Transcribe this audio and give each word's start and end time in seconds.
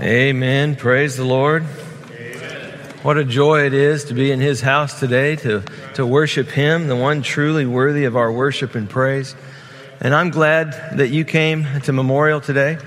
Amen. 0.00 0.76
Praise 0.76 1.16
the 1.16 1.24
Lord. 1.24 1.64
What 3.02 3.18
a 3.18 3.24
joy 3.24 3.66
it 3.66 3.74
is 3.74 4.04
to 4.04 4.14
be 4.14 4.30
in 4.30 4.38
His 4.38 4.60
house 4.60 5.00
today, 5.00 5.34
to, 5.34 5.64
to 5.94 6.06
worship 6.06 6.46
Him, 6.46 6.86
the 6.86 6.94
one 6.94 7.20
truly 7.20 7.66
worthy 7.66 8.04
of 8.04 8.16
our 8.16 8.30
worship 8.30 8.76
and 8.76 8.88
praise. 8.88 9.34
And 9.98 10.14
I'm 10.14 10.30
glad 10.30 10.98
that 10.98 11.08
you 11.08 11.24
came 11.24 11.66
to 11.80 11.92
Memorial 11.92 12.40
today 12.40 12.78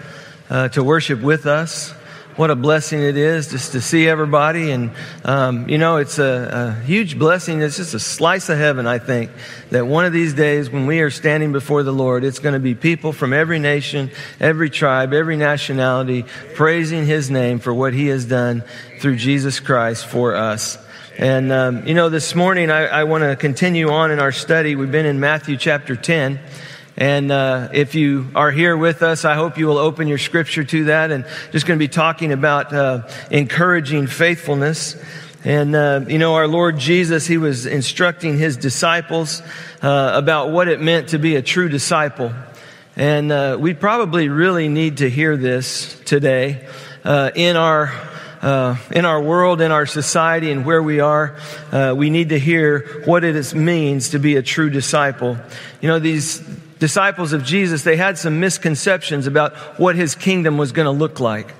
uh, 0.49 0.69
to 0.69 0.85
worship 0.85 1.19
with 1.19 1.47
us 1.47 1.93
what 2.35 2.49
a 2.49 2.55
blessing 2.55 3.01
it 3.01 3.17
is 3.17 3.49
just 3.49 3.73
to 3.73 3.81
see 3.81 4.07
everybody. 4.07 4.71
And, 4.71 4.91
um, 5.25 5.67
you 5.67 5.77
know, 5.77 5.97
it's 5.97 6.19
a, 6.19 6.77
a, 6.79 6.83
huge 6.83 7.19
blessing. 7.19 7.61
It's 7.61 7.77
just 7.77 7.93
a 7.93 7.99
slice 7.99 8.49
of 8.49 8.57
heaven, 8.57 8.87
I 8.87 8.99
think, 8.99 9.31
that 9.69 9.85
one 9.85 10.05
of 10.05 10.13
these 10.13 10.33
days 10.33 10.69
when 10.69 10.85
we 10.85 11.01
are 11.01 11.09
standing 11.09 11.51
before 11.51 11.83
the 11.83 11.91
Lord, 11.91 12.23
it's 12.23 12.39
going 12.39 12.53
to 12.53 12.59
be 12.59 12.75
people 12.75 13.13
from 13.13 13.33
every 13.33 13.59
nation, 13.59 14.11
every 14.39 14.69
tribe, 14.69 15.13
every 15.13 15.37
nationality 15.37 16.25
praising 16.55 17.05
His 17.05 17.29
name 17.29 17.59
for 17.59 17.73
what 17.73 17.93
He 17.93 18.07
has 18.07 18.25
done 18.25 18.63
through 18.99 19.17
Jesus 19.17 19.59
Christ 19.59 20.05
for 20.05 20.35
us. 20.35 20.77
And, 21.17 21.51
um, 21.51 21.85
you 21.85 21.93
know, 21.93 22.09
this 22.09 22.33
morning 22.35 22.71
I, 22.71 22.85
I 22.85 23.03
want 23.03 23.23
to 23.23 23.35
continue 23.35 23.91
on 23.91 24.11
in 24.11 24.19
our 24.19 24.31
study. 24.31 24.75
We've 24.75 24.91
been 24.91 25.05
in 25.05 25.19
Matthew 25.19 25.57
chapter 25.57 25.95
10. 25.95 26.39
And 26.97 27.31
uh, 27.31 27.69
if 27.73 27.95
you 27.95 28.27
are 28.35 28.51
here 28.51 28.75
with 28.75 29.01
us, 29.01 29.23
I 29.23 29.35
hope 29.35 29.57
you 29.57 29.65
will 29.67 29.77
open 29.77 30.07
your 30.07 30.17
scripture 30.17 30.63
to 30.63 30.85
that. 30.85 31.11
And 31.11 31.25
just 31.51 31.65
going 31.65 31.79
to 31.79 31.83
be 31.83 31.87
talking 31.87 32.31
about 32.31 32.73
uh, 32.73 33.07
encouraging 33.29 34.07
faithfulness. 34.07 35.01
And, 35.43 35.75
uh, 35.75 36.01
you 36.07 36.19
know, 36.19 36.35
our 36.35 36.47
Lord 36.47 36.77
Jesus, 36.77 37.25
He 37.25 37.37
was 37.37 37.65
instructing 37.65 38.37
His 38.37 38.57
disciples 38.57 39.41
uh, 39.81 40.11
about 40.13 40.51
what 40.51 40.67
it 40.67 40.81
meant 40.81 41.09
to 41.09 41.17
be 41.17 41.35
a 41.35 41.41
true 41.41 41.69
disciple. 41.69 42.31
And 42.95 43.31
uh, 43.31 43.57
we 43.59 43.73
probably 43.73 44.29
really 44.29 44.67
need 44.67 44.97
to 44.97 45.09
hear 45.09 45.37
this 45.37 45.99
today 46.01 46.67
uh, 47.03 47.31
in 47.33 47.55
our 47.55 47.91
uh, 48.41 48.75
in 48.91 49.05
our 49.05 49.21
world, 49.21 49.61
in 49.61 49.71
our 49.71 49.85
society, 49.85 50.51
and 50.51 50.65
where 50.65 50.81
we 50.81 50.99
are, 50.99 51.37
uh, 51.71 51.93
we 51.95 52.09
need 52.09 52.29
to 52.29 52.39
hear 52.39 53.03
what 53.05 53.23
it 53.23 53.53
means 53.53 54.09
to 54.09 54.19
be 54.19 54.35
a 54.35 54.41
true 54.41 54.69
disciple. 54.69 55.37
You 55.79 55.89
know, 55.89 55.99
these 55.99 56.39
disciples 56.81 57.31
of 57.31 57.43
Jesus, 57.43 57.83
they 57.83 57.95
had 57.95 58.17
some 58.17 58.39
misconceptions 58.39 59.27
about 59.27 59.55
what 59.79 59.95
his 59.95 60.15
kingdom 60.15 60.57
was 60.57 60.71
going 60.71 60.87
to 60.87 60.91
look 60.91 61.19
like. 61.19 61.53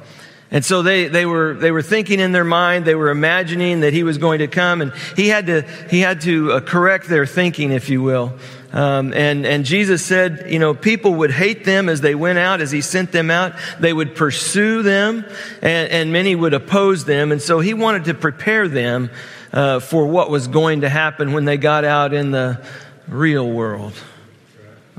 And 0.49 0.65
so 0.65 0.81
they, 0.81 1.07
they 1.07 1.27
were, 1.27 1.53
they 1.53 1.71
were 1.71 1.83
thinking 1.83 2.19
in 2.19 2.31
their 2.31 2.43
mind, 2.43 2.85
they 2.85 2.95
were 2.95 3.11
imagining 3.11 3.81
that 3.81 3.93
he 3.93 4.01
was 4.01 4.17
going 4.17 4.39
to 4.39 4.47
come 4.47 4.81
and 4.81 4.91
he 5.15 5.29
had 5.29 5.45
to, 5.45 5.61
he 5.91 5.99
had 5.99 6.21
to 6.21 6.53
uh, 6.53 6.59
correct 6.59 7.07
their 7.07 7.27
thinking, 7.27 7.71
if 7.71 7.87
you 7.87 8.01
will. 8.01 8.33
Um, 8.73 9.13
and, 9.13 9.45
and 9.45 9.63
Jesus 9.63 10.03
said, 10.03 10.47
you 10.49 10.57
know, 10.57 10.73
people 10.73 11.13
would 11.15 11.31
hate 11.31 11.65
them 11.65 11.87
as 11.87 12.01
they 12.01 12.15
went 12.15 12.39
out, 12.39 12.59
as 12.59 12.71
he 12.71 12.81
sent 12.81 13.11
them 13.11 13.29
out. 13.29 13.53
They 13.79 13.93
would 13.93 14.15
pursue 14.15 14.81
them 14.81 15.23
and, 15.61 15.91
and 15.91 16.11
many 16.11 16.33
would 16.33 16.55
oppose 16.55 17.05
them. 17.05 17.31
And 17.31 17.41
so 17.41 17.59
he 17.59 17.75
wanted 17.75 18.05
to 18.05 18.15
prepare 18.15 18.67
them, 18.67 19.11
uh, 19.53 19.81
for 19.81 20.07
what 20.07 20.31
was 20.31 20.47
going 20.47 20.81
to 20.81 20.89
happen 20.89 21.31
when 21.31 21.45
they 21.45 21.57
got 21.57 21.85
out 21.85 22.11
in 22.11 22.31
the 22.31 22.65
real 23.07 23.47
world. 23.47 23.93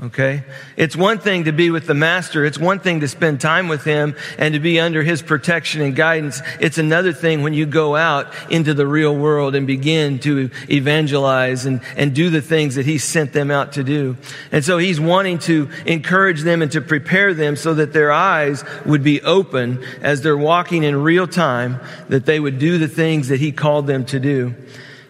Okay? 0.03 0.43
It's 0.75 0.97
one 0.97 1.19
thing 1.19 1.45
to 1.45 1.53
be 1.53 1.69
with 1.69 1.87
the 1.87 1.93
master. 1.93 2.43
It's 2.43 2.57
one 2.57 2.79
thing 2.79 2.99
to 2.99 3.07
spend 3.07 3.39
time 3.39 3.69
with 3.69 3.85
him 3.85 4.15
and 4.37 4.53
to 4.53 4.59
be 4.59 4.77
under 4.77 5.01
his 5.01 5.21
protection 5.21 5.81
and 5.81 5.95
guidance. 5.95 6.41
It's 6.59 6.77
another 6.77 7.13
thing 7.13 7.41
when 7.41 7.53
you 7.53 7.65
go 7.65 7.95
out 7.95 8.33
into 8.51 8.73
the 8.73 8.85
real 8.85 9.15
world 9.15 9.55
and 9.55 9.65
begin 9.65 10.19
to 10.19 10.49
evangelize 10.69 11.65
and, 11.65 11.79
and 11.95 12.13
do 12.13 12.29
the 12.29 12.41
things 12.41 12.75
that 12.75 12.85
he 12.85 12.97
sent 12.97 13.31
them 13.31 13.49
out 13.49 13.73
to 13.73 13.83
do. 13.83 14.17
And 14.51 14.65
so 14.65 14.77
he's 14.77 14.99
wanting 14.99 15.39
to 15.39 15.69
encourage 15.85 16.41
them 16.41 16.61
and 16.61 16.71
to 16.73 16.81
prepare 16.81 17.33
them 17.33 17.55
so 17.55 17.73
that 17.75 17.93
their 17.93 18.11
eyes 18.11 18.65
would 18.85 19.03
be 19.03 19.21
open 19.21 19.81
as 20.01 20.21
they're 20.21 20.37
walking 20.37 20.83
in 20.83 21.01
real 21.01 21.27
time, 21.27 21.79
that 22.09 22.25
they 22.25 22.41
would 22.41 22.59
do 22.59 22.77
the 22.77 22.89
things 22.89 23.29
that 23.29 23.39
he 23.39 23.53
called 23.53 23.87
them 23.87 24.03
to 24.07 24.19
do. 24.19 24.53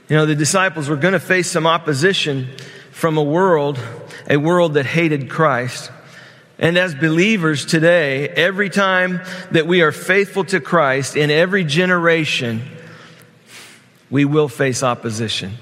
You 0.08 0.18
know, 0.18 0.28
the 0.28 0.36
disciples 0.36 0.88
were 0.88 0.98
going 0.98 1.14
to 1.14 1.20
face 1.20 1.50
some 1.50 1.66
opposition 1.66 2.48
from 2.92 3.18
a 3.18 3.24
world 3.24 3.80
a 4.30 4.38
world 4.38 4.76
that 4.76 4.86
hated 4.86 5.30
Christ. 5.30 5.92
And 6.60 6.78
as 6.78 6.96
believers 6.96 7.66
today, 7.66 8.30
every 8.30 8.70
time 8.70 9.22
that 9.52 9.68
we 9.68 9.82
are 9.82 9.92
faithful 9.92 10.46
to 10.46 10.60
Christ 10.60 11.16
in 11.16 11.32
every 11.32 11.64
generation, 11.64 12.62
we 14.10 14.26
will 14.26 14.48
face 14.48 14.84
opposition. 14.84 15.54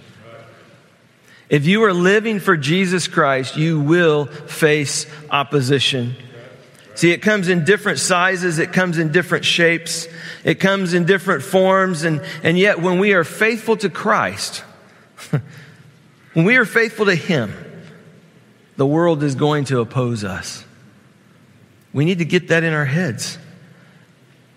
If 1.50 1.66
you 1.66 1.84
are 1.84 1.94
living 1.94 2.40
for 2.40 2.56
Jesus 2.56 3.08
Christ, 3.08 3.58
you 3.58 3.80
will 3.80 4.26
face 4.26 5.06
opposition. 5.30 6.16
See, 6.96 7.12
it 7.12 7.22
comes 7.22 7.48
in 7.48 7.66
different 7.66 8.00
sizes, 8.00 8.60
it 8.60 8.74
comes 8.74 8.98
in 8.98 9.12
different 9.12 9.46
shapes, 9.46 10.08
it 10.44 10.60
comes 10.60 10.94
in 10.94 11.06
different 11.06 11.44
forms, 11.44 12.04
and, 12.04 12.22
and 12.44 12.60
yet 12.60 12.82
when 12.82 13.00
we 13.00 13.14
are 13.14 13.24
faithful 13.24 13.78
to 13.78 13.90
Christ, 13.90 14.60
when 16.34 16.46
we 16.46 16.58
are 16.58 16.66
faithful 16.66 17.06
to 17.06 17.16
Him, 17.16 17.54
the 18.82 18.86
world 18.88 19.22
is 19.22 19.36
going 19.36 19.66
to 19.66 19.80
oppose 19.80 20.24
us. 20.24 20.66
We 21.94 22.04
need 22.04 22.18
to 22.18 22.26
get 22.26 22.48
that 22.48 22.64
in 22.64 22.74
our 22.74 22.84
heads. 22.84 23.38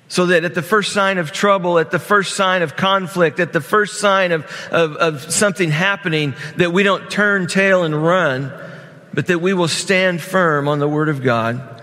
So 0.09 0.25
that 0.25 0.45
at 0.45 0.55
the 0.55 0.63
first 0.63 0.95
sign 0.95 1.19
of 1.19 1.31
trouble, 1.31 1.79
at 1.79 1.91
the 1.91 1.99
first 1.99 2.35
sign 2.35 2.63
of 2.63 2.75
conflict, 2.75 3.39
at 3.39 3.53
the 3.53 3.61
first 3.61 4.01
sign 4.01 4.33
of, 4.33 4.47
of, 4.71 4.97
of 4.97 5.31
something 5.31 5.71
happening, 5.71 6.33
that 6.57 6.73
we 6.73 6.83
don't 6.83 7.11
turn 7.11 7.49
tail 7.49 7.85
and 7.85 8.03
run, 8.03 8.51
but 9.13 9.27
that 9.27 9.41
we 9.41 9.53
will 9.53 9.69
stand 9.69 10.23
firm 10.23 10.69
on 10.69 10.79
the 10.79 10.89
Word 10.89 11.11
of 11.11 11.23
God. 11.23 11.83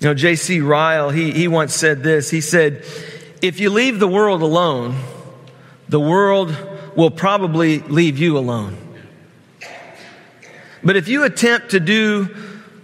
You 0.00 0.08
know, 0.08 0.14
J.C. 0.14 0.62
Ryle, 0.62 1.10
he, 1.10 1.32
he 1.32 1.48
once 1.48 1.74
said 1.74 2.02
this. 2.02 2.30
He 2.30 2.40
said, 2.40 2.82
If 3.42 3.60
you 3.60 3.68
leave 3.68 3.98
the 3.98 4.08
world 4.08 4.40
alone, 4.40 4.98
the 5.86 6.00
world 6.00 6.56
will 6.96 7.10
probably 7.10 7.80
leave 7.80 8.16
you 8.16 8.38
alone. 8.38 8.85
But 10.82 10.96
if 10.96 11.08
you 11.08 11.24
attempt 11.24 11.70
to 11.70 11.80
do 11.80 12.34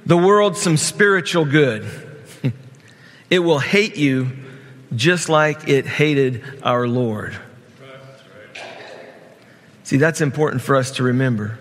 the 0.04 0.16
world 0.16 0.56
some 0.56 0.76
spiritual 0.76 1.44
good, 1.44 1.86
it 3.30 3.38
will 3.38 3.58
hate 3.58 3.96
you 3.96 4.32
just 4.94 5.28
like 5.28 5.68
it 5.68 5.86
hated 5.86 6.42
our 6.62 6.86
Lord. 6.86 7.36
See, 9.84 9.96
that's 9.96 10.20
important 10.20 10.62
for 10.62 10.76
us 10.76 10.92
to 10.92 11.02
remember. 11.02 11.58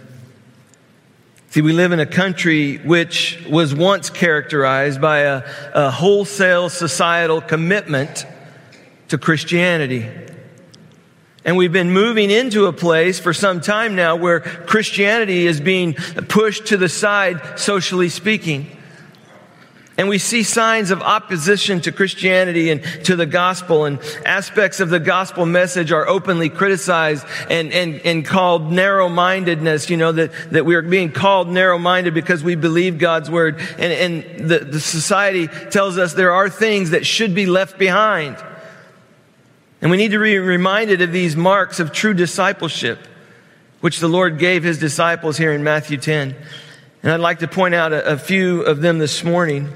See, 1.49 1.61
we 1.61 1.73
live 1.73 1.91
in 1.91 1.99
a 1.99 2.05
country 2.05 2.77
which 2.77 3.43
was 3.49 3.75
once 3.75 4.09
characterized 4.09 5.01
by 5.01 5.19
a, 5.19 5.43
a 5.73 5.91
wholesale 5.91 6.69
societal 6.69 7.41
commitment 7.41 8.25
to 9.09 9.17
Christianity. 9.17 10.07
And 11.43 11.57
we've 11.57 11.73
been 11.73 11.91
moving 11.91 12.29
into 12.29 12.67
a 12.67 12.73
place 12.73 13.19
for 13.19 13.33
some 13.33 13.61
time 13.61 13.95
now 13.95 14.15
where 14.15 14.41
Christianity 14.41 15.47
is 15.47 15.59
being 15.59 15.95
pushed 15.95 16.67
to 16.67 16.77
the 16.77 16.89
side, 16.89 17.59
socially 17.59 18.09
speaking. 18.09 18.77
And 19.97 20.07
we 20.07 20.19
see 20.19 20.43
signs 20.43 20.89
of 20.89 21.01
opposition 21.01 21.81
to 21.81 21.91
Christianity 21.91 22.69
and 22.69 22.83
to 23.05 23.15
the 23.15 23.25
gospel, 23.25 23.85
and 23.85 23.99
aspects 24.25 24.79
of 24.79 24.89
the 24.89 24.99
gospel 24.99 25.45
message 25.45 25.91
are 25.91 26.07
openly 26.07 26.49
criticized 26.49 27.25
and, 27.49 27.71
and, 27.73 28.01
and 28.05 28.25
called 28.25 28.71
narrow 28.71 29.09
mindedness. 29.09 29.89
You 29.89 29.97
know, 29.97 30.11
that, 30.11 30.31
that 30.51 30.65
we 30.65 30.75
are 30.75 30.81
being 30.81 31.11
called 31.11 31.49
narrow 31.49 31.77
minded 31.77 32.13
because 32.13 32.43
we 32.43 32.55
believe 32.55 32.99
God's 32.99 33.29
word. 33.29 33.59
And, 33.77 34.23
and 34.23 34.49
the, 34.49 34.59
the 34.59 34.79
society 34.79 35.47
tells 35.69 35.97
us 35.97 36.13
there 36.13 36.31
are 36.31 36.49
things 36.49 36.91
that 36.91 37.05
should 37.05 37.35
be 37.35 37.45
left 37.45 37.77
behind. 37.77 38.37
And 39.81 39.89
we 39.89 39.97
need 39.97 40.11
to 40.11 40.19
be 40.19 40.37
reminded 40.37 41.01
of 41.01 41.11
these 41.11 41.35
marks 41.35 41.79
of 41.79 41.91
true 41.91 42.13
discipleship, 42.13 42.99
which 43.79 43.99
the 43.99 44.07
Lord 44.07 44.37
gave 44.37 44.63
his 44.63 44.77
disciples 44.77 45.37
here 45.37 45.51
in 45.53 45.63
Matthew 45.63 45.97
10. 45.97 46.35
And 47.01 47.11
I'd 47.11 47.19
like 47.19 47.39
to 47.39 47.47
point 47.47 47.73
out 47.73 47.91
a, 47.91 48.13
a, 48.13 48.17
few 48.17 48.61
of 48.61 48.81
them 48.81 48.99
this 48.99 49.23
morning. 49.23 49.69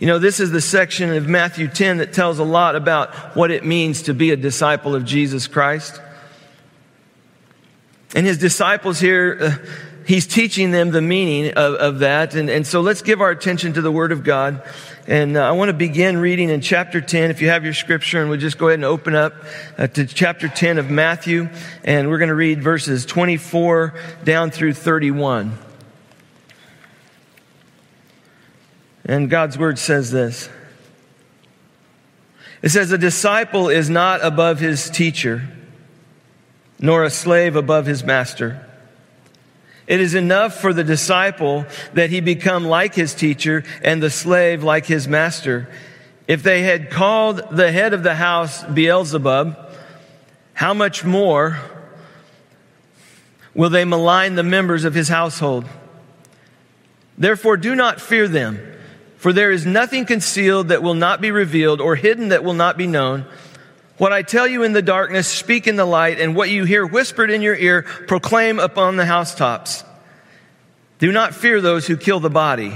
You 0.00 0.06
know, 0.06 0.18
this 0.18 0.40
is 0.40 0.50
the 0.50 0.62
section 0.62 1.12
of 1.12 1.28
Matthew 1.28 1.68
10 1.68 1.98
that 1.98 2.14
tells 2.14 2.38
a 2.38 2.44
lot 2.44 2.76
about 2.76 3.36
what 3.36 3.50
it 3.50 3.62
means 3.62 4.02
to 4.02 4.14
be 4.14 4.30
a 4.30 4.36
disciple 4.36 4.94
of 4.94 5.04
Jesus 5.04 5.46
Christ. 5.46 6.00
And 8.14 8.26
his 8.26 8.38
disciples 8.38 8.98
here, 9.00 9.38
uh, 9.38 9.66
he's 10.06 10.26
teaching 10.26 10.70
them 10.70 10.90
the 10.90 11.02
meaning 11.02 11.52
of, 11.52 11.74
of 11.74 11.98
that. 11.98 12.34
And, 12.34 12.48
and 12.48 12.66
so 12.66 12.80
let's 12.80 13.02
give 13.02 13.20
our 13.20 13.30
attention 13.30 13.74
to 13.74 13.82
the 13.82 13.92
Word 13.92 14.12
of 14.12 14.24
God. 14.24 14.62
And 15.08 15.36
uh, 15.36 15.48
I 15.48 15.50
want 15.50 15.68
to 15.68 15.72
begin 15.72 16.18
reading 16.18 16.48
in 16.48 16.60
chapter 16.60 17.00
10. 17.00 17.32
If 17.32 17.42
you 17.42 17.48
have 17.48 17.64
your 17.64 17.74
scripture, 17.74 18.20
and 18.20 18.30
we'll 18.30 18.38
just 18.38 18.56
go 18.56 18.68
ahead 18.68 18.78
and 18.78 18.84
open 18.84 19.16
up 19.16 19.34
uh, 19.76 19.88
to 19.88 20.06
chapter 20.06 20.46
10 20.46 20.78
of 20.78 20.90
Matthew. 20.90 21.48
And 21.82 22.08
we're 22.08 22.18
going 22.18 22.28
to 22.28 22.36
read 22.36 22.62
verses 22.62 23.04
24 23.04 23.94
down 24.22 24.52
through 24.52 24.74
31. 24.74 25.58
And 29.04 29.28
God's 29.28 29.58
word 29.58 29.80
says 29.80 30.12
this 30.12 30.48
It 32.62 32.68
says, 32.68 32.92
A 32.92 32.98
disciple 32.98 33.70
is 33.70 33.90
not 33.90 34.24
above 34.24 34.60
his 34.60 34.88
teacher, 34.88 35.48
nor 36.78 37.02
a 37.02 37.10
slave 37.10 37.56
above 37.56 37.86
his 37.86 38.04
master. 38.04 38.68
It 39.86 40.00
is 40.00 40.14
enough 40.14 40.60
for 40.60 40.72
the 40.72 40.84
disciple 40.84 41.66
that 41.94 42.10
he 42.10 42.20
become 42.20 42.64
like 42.64 42.94
his 42.94 43.14
teacher 43.14 43.64
and 43.82 44.02
the 44.02 44.10
slave 44.10 44.62
like 44.62 44.86
his 44.86 45.08
master. 45.08 45.68
If 46.28 46.42
they 46.42 46.62
had 46.62 46.90
called 46.90 47.42
the 47.50 47.72
head 47.72 47.92
of 47.92 48.02
the 48.02 48.14
house 48.14 48.62
Beelzebub, 48.64 49.56
how 50.54 50.74
much 50.74 51.04
more 51.04 51.58
will 53.54 53.70
they 53.70 53.84
malign 53.84 54.36
the 54.36 54.42
members 54.42 54.84
of 54.84 54.94
his 54.94 55.08
household? 55.08 55.66
Therefore, 57.18 57.56
do 57.56 57.74
not 57.74 58.00
fear 58.00 58.28
them, 58.28 58.60
for 59.16 59.32
there 59.32 59.50
is 59.50 59.66
nothing 59.66 60.06
concealed 60.06 60.68
that 60.68 60.82
will 60.82 60.94
not 60.94 61.20
be 61.20 61.30
revealed, 61.30 61.80
or 61.80 61.96
hidden 61.96 62.28
that 62.28 62.44
will 62.44 62.54
not 62.54 62.76
be 62.78 62.86
known. 62.86 63.26
What 63.98 64.12
I 64.12 64.22
tell 64.22 64.46
you 64.46 64.62
in 64.62 64.72
the 64.72 64.82
darkness, 64.82 65.28
speak 65.28 65.66
in 65.66 65.76
the 65.76 65.84
light, 65.84 66.18
and 66.18 66.34
what 66.34 66.50
you 66.50 66.64
hear 66.64 66.86
whispered 66.86 67.30
in 67.30 67.42
your 67.42 67.54
ear, 67.54 67.82
proclaim 67.82 68.58
upon 68.58 68.96
the 68.96 69.04
housetops. 69.04 69.84
Do 70.98 71.12
not 71.12 71.34
fear 71.34 71.60
those 71.60 71.86
who 71.86 71.96
kill 71.96 72.20
the 72.20 72.30
body, 72.30 72.74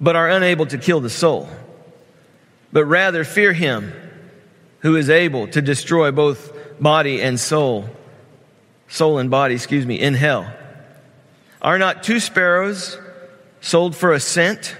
but 0.00 0.16
are 0.16 0.28
unable 0.28 0.66
to 0.66 0.78
kill 0.78 1.00
the 1.00 1.10
soul, 1.10 1.48
but 2.72 2.84
rather 2.84 3.22
fear 3.22 3.52
him 3.52 3.92
who 4.80 4.96
is 4.96 5.08
able 5.08 5.46
to 5.48 5.62
destroy 5.62 6.10
both 6.10 6.52
body 6.80 7.22
and 7.22 7.38
soul, 7.38 7.88
soul 8.88 9.18
and 9.18 9.30
body, 9.30 9.54
excuse 9.54 9.86
me, 9.86 10.00
in 10.00 10.14
hell. 10.14 10.52
Are 11.62 11.78
not 11.78 12.02
two 12.02 12.20
sparrows 12.20 12.98
sold 13.60 13.96
for 13.96 14.12
a 14.12 14.20
cent? 14.20 14.76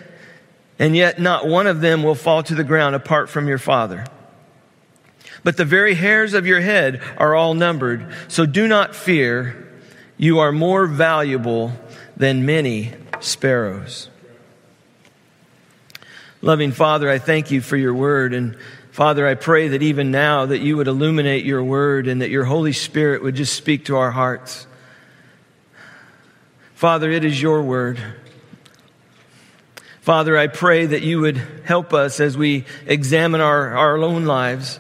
And 0.78 0.94
yet 0.94 1.18
not 1.18 1.46
one 1.46 1.66
of 1.66 1.80
them 1.80 2.02
will 2.02 2.14
fall 2.14 2.42
to 2.42 2.54
the 2.54 2.64
ground 2.64 2.94
apart 2.94 3.30
from 3.30 3.48
your 3.48 3.58
Father. 3.58 4.04
But 5.44 5.56
the 5.56 5.64
very 5.64 5.94
hairs 5.94 6.34
of 6.34 6.46
your 6.46 6.60
head 6.60 7.02
are 7.18 7.34
all 7.34 7.54
numbered. 7.54 8.12
So 8.28 8.46
do 8.46 8.66
not 8.66 8.94
fear. 8.94 9.70
You 10.16 10.38
are 10.38 10.52
more 10.52 10.86
valuable 10.86 11.72
than 12.16 12.46
many 12.46 12.92
sparrows. 13.20 14.08
Loving 16.42 16.72
Father, 16.72 17.10
I 17.10 17.18
thank 17.18 17.50
you 17.50 17.60
for 17.60 17.76
your 17.76 17.94
word. 17.94 18.34
And 18.34 18.56
Father, 18.90 19.26
I 19.26 19.34
pray 19.34 19.68
that 19.68 19.82
even 19.82 20.10
now 20.10 20.46
that 20.46 20.60
you 20.60 20.76
would 20.76 20.88
illuminate 20.88 21.44
your 21.44 21.62
word 21.62 22.08
and 22.08 22.22
that 22.22 22.30
your 22.30 22.44
Holy 22.44 22.72
Spirit 22.72 23.22
would 23.22 23.34
just 23.34 23.54
speak 23.54 23.86
to 23.86 23.96
our 23.96 24.10
hearts. 24.10 24.66
Father, 26.74 27.10
it 27.10 27.24
is 27.24 27.40
your 27.40 27.62
word. 27.62 28.00
Father, 30.00 30.38
I 30.38 30.46
pray 30.46 30.86
that 30.86 31.02
you 31.02 31.20
would 31.20 31.36
help 31.64 31.92
us 31.92 32.20
as 32.20 32.38
we 32.38 32.64
examine 32.86 33.40
our, 33.40 33.76
our 33.76 33.98
own 33.98 34.24
lives. 34.24 34.78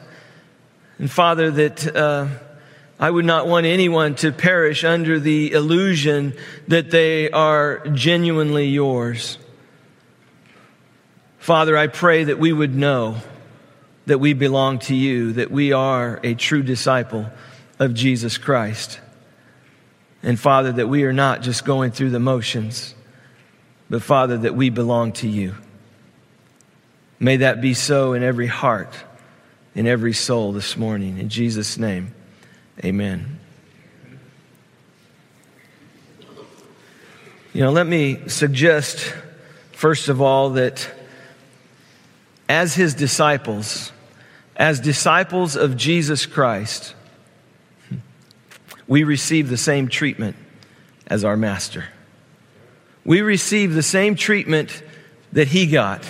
And 0.98 1.10
Father, 1.10 1.50
that 1.50 1.96
uh, 1.96 2.28
I 2.98 3.10
would 3.10 3.24
not 3.24 3.46
want 3.46 3.66
anyone 3.66 4.14
to 4.16 4.32
perish 4.32 4.84
under 4.84 5.20
the 5.20 5.52
illusion 5.52 6.34
that 6.68 6.90
they 6.90 7.30
are 7.30 7.86
genuinely 7.88 8.68
yours. 8.68 9.38
Father, 11.38 11.76
I 11.76 11.86
pray 11.86 12.24
that 12.24 12.38
we 12.38 12.52
would 12.52 12.74
know 12.74 13.16
that 14.06 14.18
we 14.18 14.32
belong 14.32 14.78
to 14.78 14.94
you, 14.94 15.34
that 15.34 15.50
we 15.50 15.72
are 15.72 16.18
a 16.22 16.34
true 16.34 16.62
disciple 16.62 17.26
of 17.78 17.92
Jesus 17.92 18.38
Christ. 18.38 19.00
And 20.22 20.40
Father, 20.40 20.72
that 20.72 20.88
we 20.88 21.04
are 21.04 21.12
not 21.12 21.42
just 21.42 21.64
going 21.64 21.90
through 21.90 22.10
the 22.10 22.20
motions, 22.20 22.94
but 23.90 24.02
Father, 24.02 24.38
that 24.38 24.54
we 24.54 24.70
belong 24.70 25.12
to 25.12 25.28
you. 25.28 25.54
May 27.20 27.38
that 27.38 27.60
be 27.60 27.74
so 27.74 28.14
in 28.14 28.22
every 28.22 28.46
heart, 28.46 28.92
in 29.76 29.86
every 29.86 30.14
soul 30.14 30.52
this 30.52 30.74
morning. 30.76 31.18
In 31.18 31.28
Jesus' 31.28 31.76
name, 31.76 32.14
amen. 32.82 33.38
You 37.52 37.60
know, 37.60 37.70
let 37.70 37.86
me 37.86 38.26
suggest, 38.26 39.14
first 39.72 40.08
of 40.08 40.22
all, 40.22 40.50
that 40.50 40.90
as 42.48 42.74
his 42.74 42.94
disciples, 42.94 43.92
as 44.56 44.80
disciples 44.80 45.56
of 45.56 45.76
Jesus 45.76 46.24
Christ, 46.24 46.94
we 48.88 49.04
receive 49.04 49.50
the 49.50 49.58
same 49.58 49.88
treatment 49.88 50.36
as 51.06 51.22
our 51.22 51.36
master. 51.36 51.84
We 53.04 53.20
receive 53.20 53.74
the 53.74 53.82
same 53.82 54.16
treatment 54.16 54.82
that 55.32 55.48
he 55.48 55.66
got. 55.66 56.02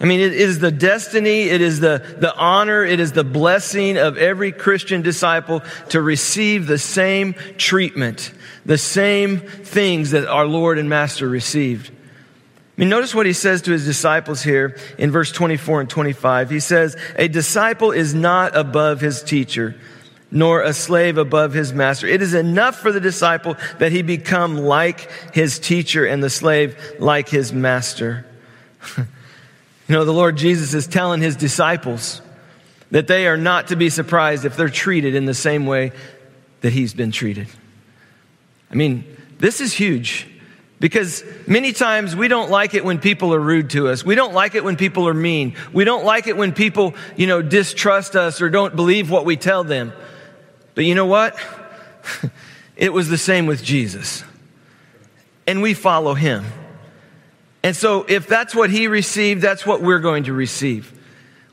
I 0.00 0.06
mean, 0.06 0.20
it 0.20 0.32
is 0.32 0.58
the 0.58 0.72
destiny, 0.72 1.42
it 1.42 1.60
is 1.60 1.80
the, 1.80 2.16
the 2.18 2.34
honor, 2.36 2.84
it 2.84 2.98
is 2.98 3.12
the 3.12 3.24
blessing 3.24 3.96
of 3.96 4.18
every 4.18 4.50
Christian 4.50 5.02
disciple 5.02 5.62
to 5.90 6.02
receive 6.02 6.66
the 6.66 6.78
same 6.78 7.34
treatment, 7.56 8.32
the 8.66 8.76
same 8.76 9.38
things 9.38 10.10
that 10.10 10.26
our 10.26 10.46
Lord 10.46 10.78
and 10.78 10.88
Master 10.88 11.28
received. 11.28 11.90
I 11.90 12.80
mean, 12.80 12.88
notice 12.88 13.14
what 13.14 13.24
he 13.24 13.32
says 13.32 13.62
to 13.62 13.70
his 13.70 13.84
disciples 13.84 14.42
here 14.42 14.76
in 14.98 15.12
verse 15.12 15.30
24 15.30 15.82
and 15.82 15.90
25. 15.90 16.50
He 16.50 16.58
says, 16.58 16.96
A 17.14 17.28
disciple 17.28 17.92
is 17.92 18.14
not 18.14 18.56
above 18.56 19.00
his 19.00 19.22
teacher 19.22 19.76
nor 20.34 20.62
a 20.62 20.72
slave 20.72 21.16
above 21.16 21.52
his 21.52 21.72
master. 21.72 22.08
It 22.08 22.20
is 22.20 22.34
enough 22.34 22.80
for 22.80 22.90
the 22.90 22.98
disciple 22.98 23.56
that 23.78 23.92
he 23.92 24.02
become 24.02 24.58
like 24.58 25.08
his 25.32 25.60
teacher 25.60 26.04
and 26.04 26.20
the 26.20 26.28
slave 26.28 26.76
like 26.98 27.28
his 27.28 27.52
master. 27.52 28.26
you 29.88 29.94
know, 29.94 30.04
the 30.04 30.12
Lord 30.12 30.36
Jesus 30.36 30.74
is 30.74 30.86
telling 30.86 31.20
his 31.20 31.36
disciples 31.36 32.22
that 32.90 33.06
they 33.06 33.26
are 33.26 33.36
not 33.36 33.68
to 33.68 33.76
be 33.76 33.90
surprised 33.90 34.44
if 34.44 34.56
they're 34.56 34.68
treated 34.68 35.14
in 35.14 35.24
the 35.24 35.34
same 35.34 35.66
way 35.66 35.92
that 36.60 36.72
he's 36.72 36.94
been 36.94 37.10
treated. 37.10 37.48
I 38.70 38.74
mean, 38.74 39.04
this 39.38 39.60
is 39.60 39.72
huge. 39.72 40.28
Because 40.80 41.24
many 41.46 41.72
times 41.72 42.14
we 42.14 42.28
don't 42.28 42.50
like 42.50 42.74
it 42.74 42.84
when 42.84 42.98
people 42.98 43.32
are 43.32 43.40
rude 43.40 43.70
to 43.70 43.88
us. 43.88 44.04
We 44.04 44.14
don't 44.14 44.34
like 44.34 44.54
it 44.54 44.64
when 44.64 44.76
people 44.76 45.08
are 45.08 45.14
mean. 45.14 45.56
We 45.72 45.84
don't 45.84 46.04
like 46.04 46.26
it 46.26 46.36
when 46.36 46.52
people, 46.52 46.94
you 47.16 47.26
know, 47.26 47.40
distrust 47.42 48.16
us 48.16 48.42
or 48.42 48.50
don't 48.50 48.76
believe 48.76 49.10
what 49.10 49.24
we 49.24 49.36
tell 49.36 49.64
them. 49.64 49.92
But 50.74 50.84
you 50.84 50.94
know 50.94 51.06
what? 51.06 51.38
it 52.76 52.92
was 52.92 53.08
the 53.08 53.18
same 53.18 53.46
with 53.46 53.62
Jesus. 53.62 54.24
And 55.46 55.62
we 55.62 55.74
follow 55.74 56.14
him. 56.14 56.44
And 57.64 57.74
so 57.74 58.04
if 58.06 58.26
that's 58.26 58.54
what 58.54 58.68
he 58.68 58.88
received, 58.88 59.40
that's 59.40 59.64
what 59.64 59.80
we're 59.80 59.98
going 59.98 60.24
to 60.24 60.34
receive. 60.34 60.92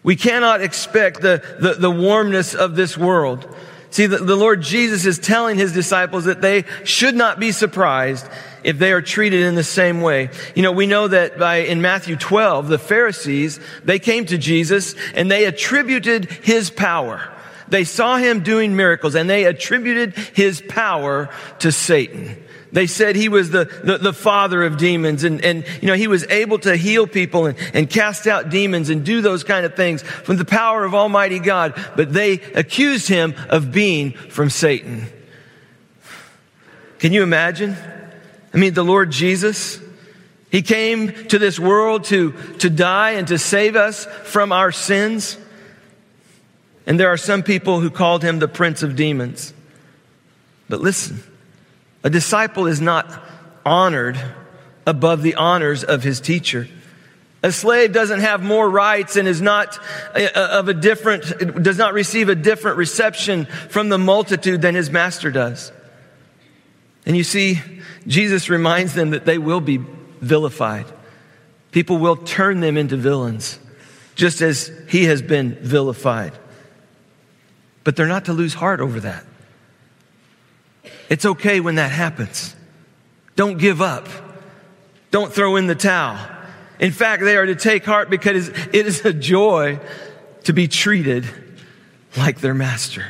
We 0.04 0.18
cannot 0.18 0.62
expect 0.62 1.22
the, 1.22 1.42
the, 1.58 1.75
the 1.75 1.90
warmness 1.90 2.54
of 2.54 2.75
this 2.75 2.98
world. 2.98 3.48
See, 3.92 4.08
the, 4.08 4.18
the 4.18 4.36
Lord 4.36 4.62
Jesus 4.62 5.06
is 5.06 5.18
telling 5.18 5.58
his 5.58 5.72
disciples 5.72 6.25
that 6.25 6.42
they 6.42 6.66
should 6.84 7.16
not 7.16 7.40
be 7.40 7.54
surprised 7.54 8.28
if 8.62 8.78
they 8.78 8.92
are 8.92 9.02
treated 9.02 9.44
in 9.44 9.56
the 9.56 9.63
same 9.63 10.02
way. 10.02 10.30
You 10.54 10.63
know, 10.63 10.74
we 10.74 10.86
know 10.86 11.08
that 11.08 11.40
by, 11.40 11.58
in 11.58 11.81
Matthew 11.81 12.18
12, 12.18 12.68
the 12.68 12.78
Pharisees, 12.78 13.62
they 13.86 13.98
came 13.98 14.25
to 14.25 14.38
Jesus 14.38 14.96
and 15.16 15.31
they 15.31 15.46
attributed 15.46 16.25
his 16.25 16.70
power. 16.70 17.32
They 17.70 17.86
saw 17.86 18.18
him 18.18 18.44
doing 18.44 18.75
miracles 18.75 19.15
and 19.15 19.30
they 19.30 19.46
attributed 19.46 20.13
his 20.13 20.62
power 20.68 21.30
to 21.60 21.72
Satan. 21.72 22.36
They 22.72 22.88
said 22.88 23.16
he 23.18 23.28
was 23.28 23.50
the, 23.50 23.66
the, 23.84 23.98
the, 23.98 24.13
father 24.13 24.63
of 24.63 24.78
demons 24.78 25.25
and, 25.25 25.44
and, 25.44 25.66
you 25.82 25.88
know, 25.88 25.94
he 25.94 26.08
was 26.08 26.25
able 26.28 26.58
to 26.60 26.78
heal 26.78 27.06
people 27.06 27.46
and, 27.48 27.58
and 27.74 27.90
cast 27.90 28.28
out 28.28 28.50
demons 28.50 28.90
and 28.90 29.06
do 29.06 29.22
those 29.22 29.44
kind 29.44 29.66
of 29.66 29.75
things 29.75 30.01
from 30.01 30.38
the 30.38 30.46
power 30.46 30.86
of 30.86 30.96
Almighty 30.96 31.40
God. 31.40 31.74
But 31.98 32.13
they 32.13 32.34
accused 32.34 33.10
him 33.10 33.36
of 33.50 33.74
being 33.74 34.13
from 34.13 34.50
Satan. 34.50 35.08
Can 37.00 37.12
you 37.12 37.24
imagine? 37.24 37.75
I 38.54 38.58
mean, 38.58 38.74
the 38.74 38.86
Lord 38.86 39.12
Jesus, 39.12 39.82
he 40.50 40.62
came 40.62 41.12
to 41.28 41.40
this 41.40 41.60
world 41.60 42.06
to, 42.06 42.32
to 42.60 42.70
die 42.70 43.12
and 43.12 43.28
to 43.28 43.38
save 43.38 43.75
us 43.75 44.06
from 44.06 44.54
our 44.54 44.72
sins. 44.72 45.38
And 46.86 46.98
there 46.98 47.10
are 47.10 47.18
some 47.18 47.44
people 47.44 47.82
who 47.82 47.90
called 47.90 48.24
him 48.24 48.40
the 48.40 48.48
prince 48.48 48.82
of 48.82 48.96
demons. 48.96 49.54
But 50.70 50.80
listen, 50.80 51.22
a 52.03 52.10
disciple 52.10 52.67
is 52.67 52.81
not 52.81 53.08
honored 53.65 54.20
above 54.88 55.22
the 55.22 55.36
honors 55.36 55.84
of 55.84 56.03
his 56.03 56.20
teacher. 56.20 56.67
A 57.43 57.51
slave 57.51 57.91
doesn't 57.91 58.20
have 58.20 58.43
more 58.43 58.70
rights 58.70 59.15
and 59.15 59.27
is 59.27 59.41
not 59.41 59.79
uh, 60.15 60.27
of 60.36 60.67
a 60.67 60.74
different, 60.74 61.63
does 61.63 61.77
not 61.77 61.93
receive 61.93 62.29
a 62.29 62.36
different 62.36 62.77
reception 62.77 63.46
from 63.46 63.89
the 63.89 63.98
multitude 63.98 64.62
than 64.62 64.75
his 64.75 64.91
master 64.91 65.31
does. 65.31 65.72
And 67.05 67.17
you 67.17 67.24
see, 67.24 67.60
Jesus 68.05 68.50
reminds 68.50 68.93
them 68.93 69.12
that 69.12 69.25
they 69.25 69.39
will 69.39 69.60
be 69.62 69.77
vilified. 70.22 70.86
People 71.72 71.98
will 71.98 72.15
turn 72.15 72.60
them 72.60 72.77
into 72.77 72.96
villains, 72.96 73.58
just 74.15 74.41
as 74.41 74.72
he 74.88 75.05
has 75.05 75.22
been 75.22 75.55
vilified. 75.55 76.34
But 77.84 77.96
they're 77.96 78.08
not 78.08 78.25
to 78.25 78.34
lose 78.34 78.53
heart 78.53 78.81
over 78.81 79.00
that. 79.00 79.25
It's 81.12 81.25
okay 81.25 81.60
when 81.60 81.75
that 81.75 81.91
happens. 81.91 82.56
Don't 83.36 83.58
give 83.58 83.82
up. 83.82 84.08
Don't 85.12 85.32
throw 85.34 85.58
in 85.58 85.68
the 85.68 85.75
towel. 85.75 86.18
In 86.80 86.94
fact, 86.94 87.22
they 87.22 87.36
are 87.36 87.46
to 87.46 87.56
take 87.56 87.84
heart 87.84 88.10
because 88.10 88.48
it 88.48 88.88
is 88.88 89.03
a 89.03 89.12
joy 89.12 89.77
to 90.46 90.53
be 90.53 90.70
treated 90.70 91.25
like 92.15 92.39
their 92.39 92.53
master. 92.53 93.03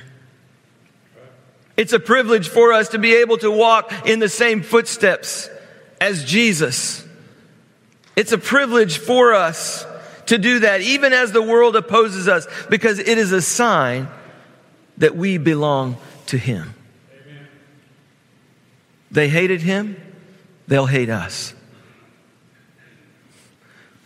It's 1.78 1.94
a 1.94 2.00
privilege 2.00 2.50
for 2.50 2.74
us 2.74 2.90
to 2.90 2.98
be 2.98 3.18
able 3.18 3.38
to 3.38 3.52
walk 3.52 3.94
in 4.08 4.18
the 4.18 4.30
same 4.30 4.64
footsteps 4.64 5.48
as 6.02 6.26
Jesus. 6.26 7.08
It's 8.16 8.32
a 8.32 8.40
privilege 8.40 8.98
for 8.98 9.36
us 9.36 9.86
to 10.26 10.40
do 10.40 10.62
that, 10.62 10.82
even 10.82 11.14
as 11.14 11.34
the 11.34 11.42
world 11.44 11.76
opposes 11.76 12.28
us, 12.28 12.48
because 12.68 12.98
it 12.98 13.20
is 13.20 13.32
a 13.32 13.44
sign 13.44 14.08
that 14.98 15.16
we 15.16 15.38
belong 15.38 15.98
to 16.26 16.38
Him. 16.40 16.74
They 19.12 19.28
hated 19.30 19.62
Him, 19.62 19.96
they'll 20.68 20.86
hate 20.86 21.10
us. 21.10 21.54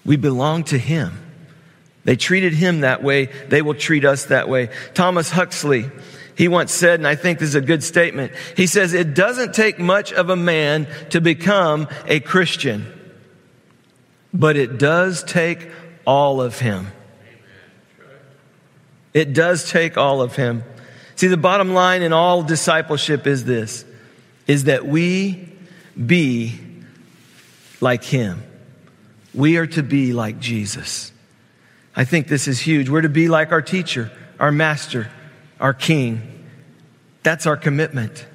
We 0.06 0.18
belong 0.18 0.64
to 0.66 0.78
Him. 0.78 1.14
They 2.04 2.16
treated 2.16 2.54
Him 2.54 2.82
that 2.82 3.04
way, 3.04 3.26
they 3.48 3.62
will 3.62 3.76
treat 3.76 4.06
us 4.06 4.26
that 4.26 4.50
way. 4.50 4.70
Thomas 4.94 5.30
Huxley, 5.30 5.90
he 6.36 6.48
once 6.48 6.74
said, 6.74 7.00
and 7.00 7.08
I 7.08 7.16
think 7.16 7.40
this 7.40 7.50
is 7.50 7.56
a 7.56 7.62
good 7.62 7.84
statement, 7.84 8.34
he 8.58 8.68
says, 8.68 8.94
It 8.94 9.14
doesn't 9.14 9.54
take 9.54 9.80
much 9.80 10.12
of 10.12 10.30
a 10.30 10.36
man 10.36 10.88
to 11.12 11.22
become 11.22 11.88
a 12.08 12.20
Christian, 12.20 12.86
but 14.34 14.58
it 14.58 14.78
does 14.78 15.24
take 15.24 15.70
all 16.06 16.42
of 16.42 16.60
him. 16.60 16.88
It 19.14 19.34
does 19.34 19.70
take 19.70 19.98
all 19.98 20.22
of 20.22 20.36
him. 20.36 20.64
See, 21.16 21.28
the 21.28 21.38
bottom 21.38 21.74
line 21.74 22.02
in 22.02 22.12
all 22.12 22.44
discipleship 22.44 23.26
is 23.26 23.46
this, 23.46 23.86
is 24.48 24.66
that 24.66 24.86
we 24.86 25.50
be 26.06 26.60
like 27.82 28.04
him. 28.04 28.44
We 29.34 29.58
are 29.58 29.68
to 29.68 29.84
be 29.84 30.14
like 30.14 30.40
Jesus. 30.40 31.12
I 31.96 32.06
think 32.06 32.28
this 32.28 32.48
is 32.48 32.60
huge. 32.60 32.90
We're 32.90 33.02
to 33.02 33.10
be 33.10 33.28
like 33.28 33.52
our 33.52 33.62
teacher, 33.62 34.12
our 34.40 34.52
master, 34.52 35.10
our 35.60 35.74
king. 35.74 36.46
That's 37.24 37.46
our 37.46 37.58
commitment. 37.58 38.26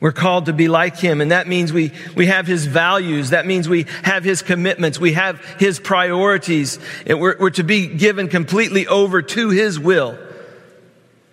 We're 0.00 0.12
called 0.12 0.46
to 0.46 0.54
be 0.54 0.68
like 0.68 0.96
him, 0.96 1.20
and 1.20 1.30
that 1.30 1.46
means 1.46 1.74
we, 1.74 1.92
we 2.16 2.26
have 2.26 2.46
his 2.46 2.64
values. 2.64 3.30
That 3.30 3.46
means 3.46 3.68
we 3.68 3.84
have 4.02 4.24
his 4.24 4.40
commitments. 4.40 4.98
We 4.98 5.12
have 5.12 5.44
his 5.58 5.78
priorities. 5.78 6.78
And 7.06 7.20
we're, 7.20 7.36
we're 7.38 7.50
to 7.50 7.64
be 7.64 7.86
given 7.86 8.28
completely 8.28 8.86
over 8.86 9.20
to 9.20 9.50
his 9.50 9.78
will, 9.78 10.18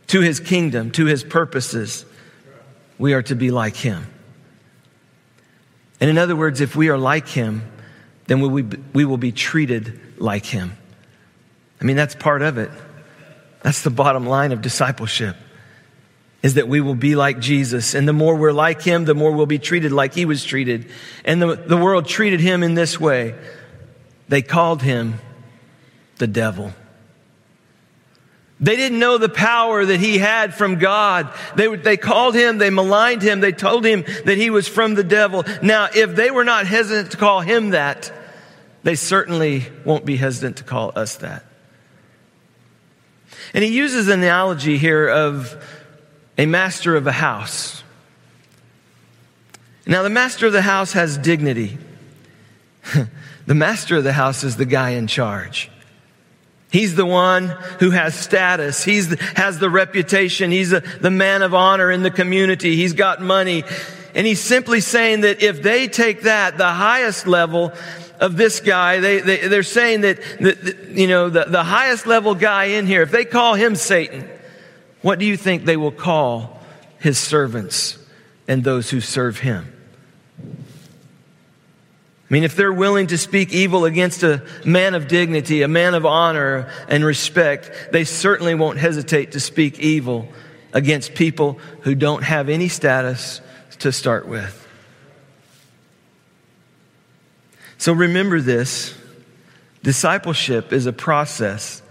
to 0.08 0.20
his 0.20 0.42
kingdom, 0.42 0.92
to 0.92 1.06
his 1.06 1.24
purposes. 1.24 2.06
We 2.98 3.13
are 3.13 3.22
to 3.24 3.36
be 3.36 3.51
like 3.51 3.75
him. 3.75 4.08
And 6.00 6.10
in 6.10 6.18
other 6.18 6.36
words, 6.36 6.62
if 6.62 6.75
we 6.75 6.89
are 6.89 6.98
like 6.98 7.27
him, 7.27 7.63
then 8.27 8.42
we, 8.42 8.63
we 8.94 9.06
will 9.06 9.18
be 9.18 9.32
treated 9.32 10.00
like 10.20 10.46
him. 10.46 10.77
I 11.82 11.86
mean, 11.86 11.96
that's 11.96 12.16
part 12.16 12.42
of 12.42 12.58
it. 12.58 12.72
That's 13.62 13.82
the 13.84 13.89
bottom 13.89 14.25
line 14.25 14.51
of 14.51 14.62
discipleship 14.62 15.36
is 16.44 16.54
that 16.54 16.68
we 16.68 16.82
will 16.82 16.96
be 16.96 17.16
like 17.16 17.39
Jesus. 17.39 17.94
And 17.94 18.08
the 18.08 18.13
more 18.13 18.36
we're 18.36 18.51
like 18.51 18.82
him, 18.82 19.06
the 19.06 19.16
more 19.16 19.32
we'll 19.32 19.48
be 19.48 19.60
treated 19.60 19.92
like 19.92 20.13
he 20.13 20.25
was 20.25 20.44
treated. 20.44 20.89
And 21.25 21.42
the, 21.42 21.56
the 21.56 21.77
world 21.77 22.08
treated 22.08 22.39
him 22.39 22.63
in 22.63 22.75
this 22.75 23.00
way. 23.00 23.36
They 24.30 24.42
called 24.42 24.82
him 24.82 25.20
the 26.18 26.27
devil. 26.27 26.74
They 28.60 28.76
didn't 28.76 28.98
know 28.98 29.20
the 29.20 29.30
power 29.30 29.86
that 29.86 30.00
he 30.00 30.18
had 30.18 30.56
from 30.56 30.80
God. 30.80 31.32
They, 31.56 31.76
they 31.76 31.98
called 31.98 32.34
him, 32.34 32.58
they 32.58 32.72
maligned 32.72 33.22
him, 33.22 33.40
they 33.40 33.52
told 33.52 33.86
him 33.86 34.04
that 34.26 34.38
he 34.38 34.50
was 34.50 34.68
from 34.68 34.96
the 34.96 35.04
devil. 35.04 35.44
Now, 35.62 35.90
if 35.94 36.16
they 36.16 36.32
were 36.32 36.44
not 36.44 36.66
hesitant 36.66 37.12
to 37.12 37.18
call 37.18 37.42
him 37.42 37.72
that, 37.72 38.12
they 38.82 38.96
certainly 38.96 39.66
won't 39.86 40.06
be 40.06 40.16
hesitant 40.16 40.58
to 40.58 40.64
call 40.64 40.92
us 40.96 41.18
that. 41.18 41.44
And 43.54 43.64
he 43.64 43.76
uses 43.76 44.08
an 44.08 44.20
analogy 44.20 44.78
here 44.78 45.08
of 45.08 45.64
a 46.38 46.46
master 46.46 46.96
of 46.96 47.06
a 47.06 47.12
house. 47.12 47.84
Now, 49.86 50.04
the 50.04 50.10
master 50.10 50.48
of 50.48 50.54
the 50.54 50.62
house 50.62 50.94
has 50.94 51.18
dignity. 51.18 51.78
the 53.46 53.56
master 53.56 53.98
of 53.98 54.04
the 54.04 54.14
house 54.14 54.44
is 54.44 54.58
the 54.58 54.66
guy 54.66 54.92
in 54.92 55.08
charge. 55.08 55.70
He's 56.69 56.95
the 56.95 57.05
one 57.05 57.47
who 57.79 57.91
has 57.91 58.13
status. 58.13 58.83
He 58.83 59.01
has 59.36 59.59
the 59.59 59.69
reputation. 59.69 60.51
He's 60.51 60.71
the, 60.71 60.81
the 61.00 61.12
man 61.12 61.41
of 61.41 61.53
honor 61.53 61.89
in 61.89 62.03
the 62.03 62.12
community. 62.12 62.75
He's 62.75 62.93
got 62.93 63.21
money. 63.21 63.63
And 64.13 64.27
he's 64.27 64.41
simply 64.41 64.81
saying 64.81 65.21
that 65.21 65.41
if 65.41 65.63
they 65.63 65.88
take 65.88 66.24
that, 66.24 66.57
the 66.57 66.67
highest 66.67 67.25
level 67.25 67.71
of 68.19 68.36
this 68.36 68.59
guy, 68.59 69.00
they, 69.00 69.19
they, 69.21 69.47
they're 69.47 69.63
saying 69.63 70.01
that, 70.01 70.21
that, 70.39 70.89
you 70.89 71.07
know, 71.07 71.29
the, 71.29 71.45
the 71.45 71.63
highest 71.63 72.05
level 72.05 72.36
guy 72.36 72.65
in 72.65 72.86
here, 72.86 73.01
if 73.01 73.12
they 73.12 73.25
call 73.25 73.53
him 73.53 73.75
Satan, 73.75 74.27
what 75.01 75.19
do 75.19 75.25
you 75.25 75.38
think 75.38 75.63
they 75.63 75.77
will 75.77 75.91
call 75.91 76.59
his 77.00 77.17
servants 77.17 77.97
and 78.47 78.63
those 78.63 78.89
who 78.89 79.00
serve 79.00 79.39
him? 79.39 79.71
I 82.29 82.34
mean, 82.34 82.43
if 82.43 82.57
they're 82.57 82.74
willing 82.74 83.07
to 83.07 83.17
speak 83.17 83.53
evil 83.53 83.86
against 83.86 84.22
a 84.22 84.43
man 84.65 84.96
of 84.96 85.07
dignity, 85.07 85.62
a 85.62 85.69
man 85.69 85.93
of 85.93 86.05
honor 86.05 86.69
and 86.89 87.05
respect, 87.05 87.72
they 87.93 88.03
certainly 88.03 88.53
won't 88.53 88.77
hesitate 88.77 89.31
to 89.31 89.39
speak 89.39 89.79
evil 89.79 90.27
against 90.74 91.15
people 91.15 91.60
who 91.81 91.96
don't 91.96 92.24
have 92.24 92.50
any 92.50 92.67
status 92.67 93.39
to 93.79 93.93
start 93.93 94.27
with. 94.27 94.67
So 97.77 97.93
remember 97.93 98.41
this 98.41 98.93
discipleship 99.84 100.74
is 100.74 100.86
a 100.86 100.93
process 100.93 101.81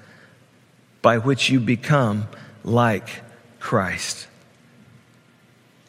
by 1.00 1.16
which 1.18 1.48
you 1.48 1.60
become 1.60 2.28
like 2.62 3.22
Christ. 3.58 4.26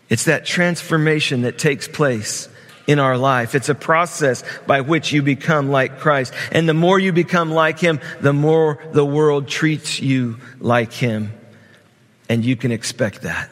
It's 0.07 0.25
that 0.25 0.45
transformation 0.45 1.41
that 1.41 1.57
takes 1.57 1.87
place 1.87 2.47
in 2.87 2.99
our 2.99 3.17
life. 3.17 3.53
It's 3.53 3.69
a 3.69 3.75
process 3.75 4.43
by 4.65 4.81
which 4.81 5.11
you 5.11 5.21
become 5.21 5.69
like 5.69 5.99
Christ. 5.99 6.33
And 6.51 6.67
the 6.67 6.73
more 6.73 6.97
you 6.97 7.11
become 7.11 7.51
like 7.51 7.79
Him, 7.79 7.99
the 8.21 8.33
more 8.33 8.79
the 8.93 9.05
world 9.05 9.47
treats 9.47 9.99
you 9.99 10.37
like 10.59 10.93
Him. 10.93 11.33
And 12.29 12.43
you 12.43 12.55
can 12.55 12.71
expect 12.71 13.21
that. 13.21 13.49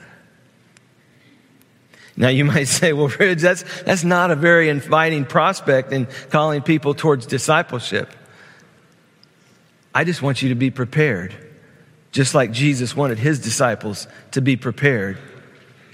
Now 2.17 2.29
you 2.29 2.45
might 2.55 2.67
say, 2.67 2.93
well, 2.93 3.09
Ridge, 3.19 3.41
that's, 3.41 3.63
that's 3.81 4.03
not 4.03 4.31
a 4.31 4.35
very 4.35 4.69
inviting 4.69 5.25
prospect 5.25 5.91
in 5.91 6.07
calling 6.29 6.61
people 6.61 6.93
towards 6.93 7.25
discipleship. 7.25 8.09
I 9.93 10.03
just 10.03 10.21
want 10.21 10.41
you 10.41 10.49
to 10.49 10.55
be 10.55 10.71
prepared 10.71 11.35
just 12.15 12.33
like 12.33 12.53
Jesus 12.53 12.95
wanted 12.95 13.17
his 13.17 13.39
disciples 13.39 14.07
to 14.31 14.41
be 14.41 14.55
prepared. 14.55 15.17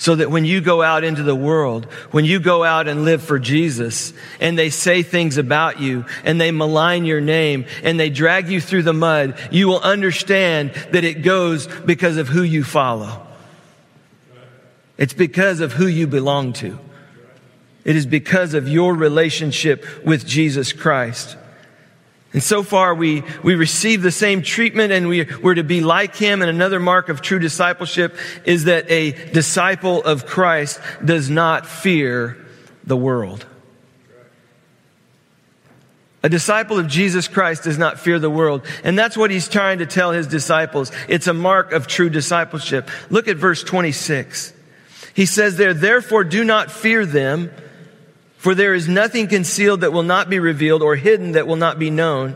So 0.01 0.15
that 0.15 0.31
when 0.31 0.46
you 0.46 0.62
go 0.62 0.81
out 0.81 1.03
into 1.03 1.22
the 1.22 1.36
world, 1.36 1.86
when 2.10 2.25
you 2.25 2.39
go 2.39 2.63
out 2.63 2.88
and 2.88 3.05
live 3.05 3.22
for 3.22 3.38
Jesus, 3.38 4.13
and 4.39 4.58
they 4.58 4.72
say 4.72 5.03
things 5.03 5.38
about 5.38 5.79
you, 5.79 6.05
and 6.24 6.41
they 6.41 6.50
malign 6.50 7.05
your 7.05 7.22
name, 7.22 7.67
and 7.84 8.00
they 8.00 8.10
drag 8.10 8.50
you 8.50 8.60
through 8.60 8.81
the 8.81 8.93
mud, 8.93 9.38
you 9.51 9.67
will 9.67 9.79
understand 9.79 10.72
that 10.89 11.03
it 11.03 11.22
goes 11.22 11.67
because 11.67 12.17
of 12.17 12.27
who 12.27 12.41
you 12.41 12.63
follow. 12.63 13.27
It's 14.98 15.13
because 15.13 15.60
of 15.60 15.74
who 15.74 15.86
you 15.86 16.08
belong 16.08 16.53
to. 16.53 16.79
It 17.86 17.96
is 17.96 18.08
because 18.08 18.55
of 18.55 18.67
your 18.67 18.96
relationship 18.96 19.86
with 20.03 20.25
Jesus 20.25 20.74
Christ. 20.74 21.38
And 22.34 22.42
so 22.42 22.64
far, 22.64 22.96
we, 22.96 23.24
we 23.44 23.56
receive 23.56 24.02
the 24.02 24.12
same 24.12 24.42
treatment 24.42 24.94
and 24.94 25.10
we, 25.10 25.28
we're 25.42 25.56
to 25.56 25.64
be 25.64 25.82
like 25.82 26.16
him. 26.16 26.42
And 26.42 26.50
another 26.50 26.80
mark 26.80 27.10
of 27.10 27.22
true 27.22 27.40
discipleship 27.40 28.16
is 28.46 28.66
that 28.66 28.90
a 28.90 29.12
disciple 29.32 30.02
of 30.04 30.26
Christ 30.26 30.80
does 31.04 31.30
not 31.30 31.66
fear 31.66 32.38
the 32.86 32.96
world. 32.96 33.46
A 36.24 36.30
disciple 36.30 36.78
of 36.78 36.88
Jesus 36.88 37.28
Christ 37.28 37.64
does 37.64 37.78
not 37.78 38.00
fear 38.00 38.20
the 38.20 38.30
world. 38.30 38.66
And 38.84 38.98
that's 38.98 39.18
what 39.18 39.32
he's 39.32 39.50
trying 39.50 39.80
to 39.80 39.86
tell 39.86 40.12
his 40.12 40.28
disciples. 40.28 40.92
It's 41.10 41.28
a 41.28 41.34
mark 41.34 41.74
of 41.74 41.88
true 41.88 42.10
discipleship. 42.10 42.90
Look 43.10 43.28
at 43.28 43.38
verse 43.38 43.64
26. 43.64 44.54
He 45.14 45.26
says 45.26 45.58
there, 45.58 45.74
therefore 45.74 46.24
do 46.24 46.44
not 46.44 46.72
fear 46.72 47.06
them 47.06 47.52
for 48.41 48.55
there 48.55 48.74
is 48.74 48.88
nothing 48.88 49.27
concealed 49.27 49.81
that 49.81 49.93
will 49.93 50.01
not 50.01 50.27
be 50.27 50.39
revealed 50.39 50.81
or 50.81 50.95
hidden 50.95 51.33
that 51.33 51.45
will 51.45 51.57
not 51.57 51.77
be 51.77 51.91
known. 51.91 52.36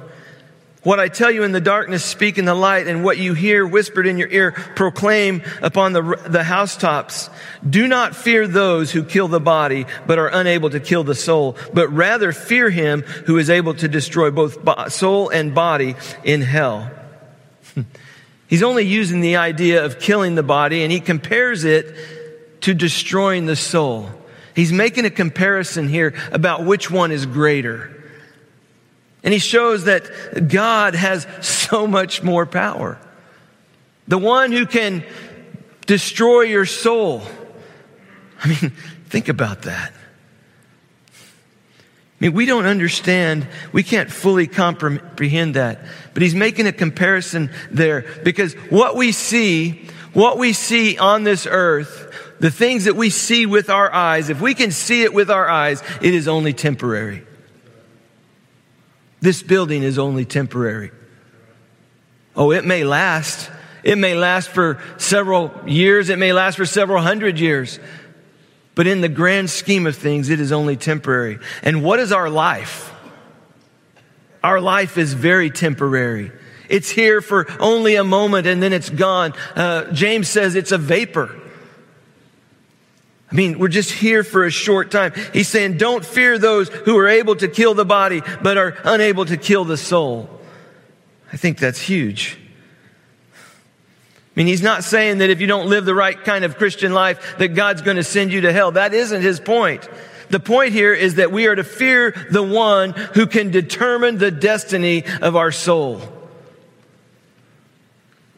What 0.84 1.00
I 1.00 1.08
tell 1.08 1.32
you 1.32 1.42
in 1.42 1.52
the 1.52 1.60
darkness, 1.60 2.06
speak 2.06 2.38
in 2.38 2.46
the 2.46 2.54
light, 2.54 2.86
and 2.86 3.04
what 3.04 3.18
you 3.18 3.34
hear 3.34 3.66
whispered 3.66 4.06
in 4.06 4.20
your 4.20 4.28
ear, 4.28 4.52
proclaim 4.52 5.42
upon 5.64 5.94
the, 5.94 6.04
the 6.28 6.44
housetops. 6.44 7.32
Do 7.68 7.88
not 7.88 8.16
fear 8.16 8.48
those 8.48 8.92
who 8.92 9.04
kill 9.04 9.28
the 9.28 9.40
body, 9.40 9.88
but 10.06 10.20
are 10.20 10.28
unable 10.28 10.70
to 10.70 10.80
kill 10.80 11.04
the 11.04 11.16
soul, 11.16 11.58
but 11.74 11.88
rather 11.88 12.32
fear 12.32 12.70
him 12.70 13.02
who 13.02 13.40
is 13.40 13.50
able 13.50 13.74
to 13.74 13.88
destroy 13.88 14.30
both 14.30 14.60
soul 14.94 15.30
and 15.30 15.56
body 15.56 15.96
in 16.24 16.44
hell. 16.44 16.92
He's 18.48 18.62
only 18.62 18.86
using 18.86 19.22
the 19.22 19.38
idea 19.38 19.84
of 19.84 19.98
killing 19.98 20.36
the 20.36 20.44
body, 20.44 20.84
and 20.84 20.92
he 20.92 21.00
compares 21.00 21.64
it 21.64 21.96
to 22.62 22.76
destroying 22.76 23.48
the 23.48 23.56
soul. 23.56 24.12
He's 24.56 24.72
making 24.72 25.06
a 25.06 25.10
comparison 25.10 25.90
here 25.90 26.16
about 26.32 26.64
which 26.64 26.90
one 26.90 27.12
is 27.12 27.26
greater. 27.26 27.92
And 29.24 29.34
he 29.34 29.40
shows 29.40 29.86
that 29.86 30.48
God 30.48 30.96
has 30.96 31.28
so 31.42 31.86
much 31.88 32.24
more 32.24 32.46
power. 32.46 32.98
The 34.08 34.18
one 34.18 34.52
who 34.52 34.66
can 34.66 35.04
destroy 35.88 36.42
your 36.42 36.66
soul. 36.66 37.24
I 38.44 38.48
mean, 38.48 38.72
think 39.10 39.28
about 39.28 39.64
that. 39.64 39.94
I 41.12 42.28
mean, 42.28 42.34
we 42.34 42.46
don't 42.46 42.66
understand, 42.66 43.48
we 43.74 43.84
can't 43.84 44.10
fully 44.10 44.48
comprehend 44.48 45.56
that. 45.56 45.80
But 46.14 46.24
he's 46.24 46.36
making 46.36 46.66
a 46.66 46.72
comparison 46.72 47.52
there 47.72 48.06
because 48.24 48.54
what 48.70 48.96
we 48.96 49.12
see, 49.12 49.88
what 50.14 50.38
we 50.38 50.54
see 50.54 50.98
on 50.98 51.24
this 51.24 51.46
earth, 51.46 52.05
the 52.40 52.52
things 52.52 52.86
that 52.86 52.96
we 52.96 53.10
see 53.10 53.46
with 53.46 53.70
our 53.70 53.92
eyes, 53.94 54.30
if 54.30 54.42
we 54.42 54.54
can 54.54 54.72
see 54.72 55.04
it 55.04 55.14
with 55.14 55.30
our 55.30 55.50
eyes, 55.50 55.82
it 56.02 56.14
is 56.14 56.28
only 56.28 56.54
temporary. 56.54 57.26
This 59.22 59.42
building 59.42 59.84
is 59.84 59.98
only 59.98 60.26
temporary. 60.26 60.92
Oh, 62.36 62.52
it 62.52 62.66
may 62.66 62.84
last. 62.84 63.50
It 63.84 63.98
may 63.98 64.16
last 64.16 64.50
for 64.50 64.82
several 64.98 65.52
years. 65.66 66.10
It 66.10 66.20
may 66.20 66.34
last 66.34 66.56
for 66.56 66.66
several 66.66 67.02
hundred 67.02 67.40
years. 67.40 67.80
But 68.76 68.88
in 68.88 69.02
the 69.02 69.10
grand 69.10 69.50
scheme 69.50 69.88
of 69.88 69.96
things, 69.96 70.30
it 70.30 70.40
is 70.40 70.52
only 70.52 70.76
temporary. 70.76 71.40
And 71.64 71.84
what 71.84 72.00
is 72.00 72.12
our 72.12 72.30
life? 72.30 72.92
Our 74.44 74.60
life 74.60 74.98
is 74.98 75.14
very 75.14 75.50
temporary. 75.50 76.32
It's 76.70 76.90
here 76.90 77.22
for 77.22 77.48
only 77.60 77.96
a 77.96 78.04
moment 78.04 78.48
and 78.48 78.62
then 78.62 78.74
it's 78.74 78.90
gone. 78.90 79.34
Uh, 79.56 79.92
James 79.92 80.28
says 80.28 80.56
it's 80.56 80.72
a 80.72 80.78
vapor. 80.78 81.42
I 83.32 83.36
mean, 83.36 83.58
we're 83.58 83.70
just 83.70 83.92
here 83.92 84.24
for 84.24 84.46
a 84.46 84.52
short 84.52 84.92
time. 84.92 85.14
He's 85.34 85.48
saying, 85.48 85.78
don't 85.78 86.06
fear 86.06 86.38
those 86.38 86.70
who 86.70 86.98
are 86.98 87.08
able 87.08 87.36
to 87.38 87.48
kill 87.48 87.74
the 87.74 87.86
body, 87.86 88.22
but 88.42 88.58
are 88.58 88.78
unable 88.84 89.26
to 89.26 89.38
kill 89.38 89.66
the 89.66 89.78
soul. 89.78 90.30
I 91.34 91.38
think 91.38 91.58
that's 91.58 91.82
huge. 91.82 92.38
I 93.34 94.40
mean, 94.40 94.48
he's 94.48 94.62
not 94.62 94.84
saying 94.84 95.20
that 95.20 95.30
if 95.30 95.42
you 95.42 95.48
don't 95.48 95.70
live 95.70 95.86
the 95.86 95.96
right 95.96 96.22
kind 96.24 96.46
of 96.46 96.58
Christian 96.58 96.94
life, 96.94 97.38
that 97.38 97.50
God's 97.50 97.82
going 97.82 97.98
to 97.98 98.04
send 98.04 98.32
you 98.32 98.42
to 98.42 98.54
hell. 98.54 98.72
That 98.72 98.94
isn't 98.94 99.22
his 99.22 99.40
point. 99.40 99.90
The 100.30 100.40
point 100.40 100.74
here 100.74 100.94
is 100.94 101.16
that 101.16 101.32
we 101.32 101.48
are 101.48 101.56
to 101.56 101.64
fear 101.64 102.12
the 102.32 102.44
one 102.44 102.92
who 102.92 103.28
can 103.28 103.50
determine 103.52 104.18
the 104.18 104.32
destiny 104.32 105.04
of 105.22 105.36
our 105.36 105.52
soul. 105.52 106.02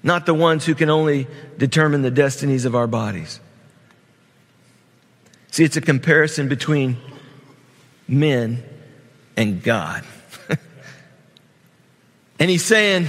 Not 0.03 0.25
the 0.25 0.33
ones 0.33 0.65
who 0.65 0.75
can 0.75 0.89
only 0.89 1.27
determine 1.57 2.03
the 2.03 2.11
destinies 2.11 2.65
of 2.65 2.75
our 2.75 2.87
bodies. 2.87 3.39
See, 5.51 5.63
it's 5.63 5.77
a 5.77 5.81
comparison 5.81 6.47
between 6.47 6.97
men 8.07 8.63
and 9.35 9.63
God. 9.63 10.03
and 12.39 12.49
he's 12.49 12.65
saying, 12.65 13.07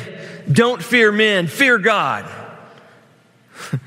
don't 0.50 0.83
fear 0.83 1.12
men, 1.12 1.47
fear 1.47 1.78
God. 1.78 2.30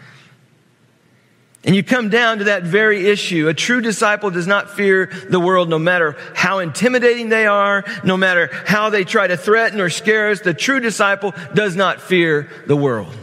And 1.63 1.75
you 1.75 1.83
come 1.83 2.09
down 2.09 2.39
to 2.39 2.45
that 2.45 2.63
very 2.63 3.07
issue. 3.07 3.47
A 3.47 3.53
true 3.53 3.81
disciple 3.81 4.31
does 4.31 4.47
not 4.47 4.71
fear 4.71 5.11
the 5.29 5.39
world 5.39 5.69
no 5.69 5.77
matter 5.77 6.17
how 6.33 6.59
intimidating 6.59 7.29
they 7.29 7.45
are, 7.45 7.83
no 8.03 8.17
matter 8.17 8.49
how 8.65 8.89
they 8.89 9.03
try 9.03 9.27
to 9.27 9.37
threaten 9.37 9.79
or 9.79 9.89
scare 9.89 10.31
us. 10.31 10.39
The 10.39 10.55
true 10.55 10.79
disciple 10.79 11.35
does 11.53 11.75
not 11.75 12.01
fear 12.01 12.49
the 12.65 12.75
world. 12.75 13.13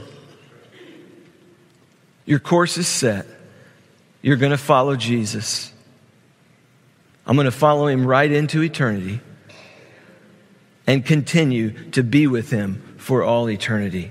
Your 2.26 2.38
course 2.38 2.78
is 2.78 2.86
set. 2.86 3.26
You're 4.22 4.36
going 4.36 4.52
to 4.52 4.58
follow 4.58 4.96
Jesus. 4.96 5.72
I'm 7.26 7.36
going 7.36 7.44
to 7.44 7.50
follow 7.50 7.86
him 7.86 8.06
right 8.06 8.30
into 8.30 8.62
eternity 8.62 9.20
and 10.86 11.04
continue 11.04 11.90
to 11.90 12.02
be 12.02 12.26
with 12.26 12.50
him 12.50 12.96
for 12.96 13.22
all 13.22 13.48
eternity. 13.50 14.10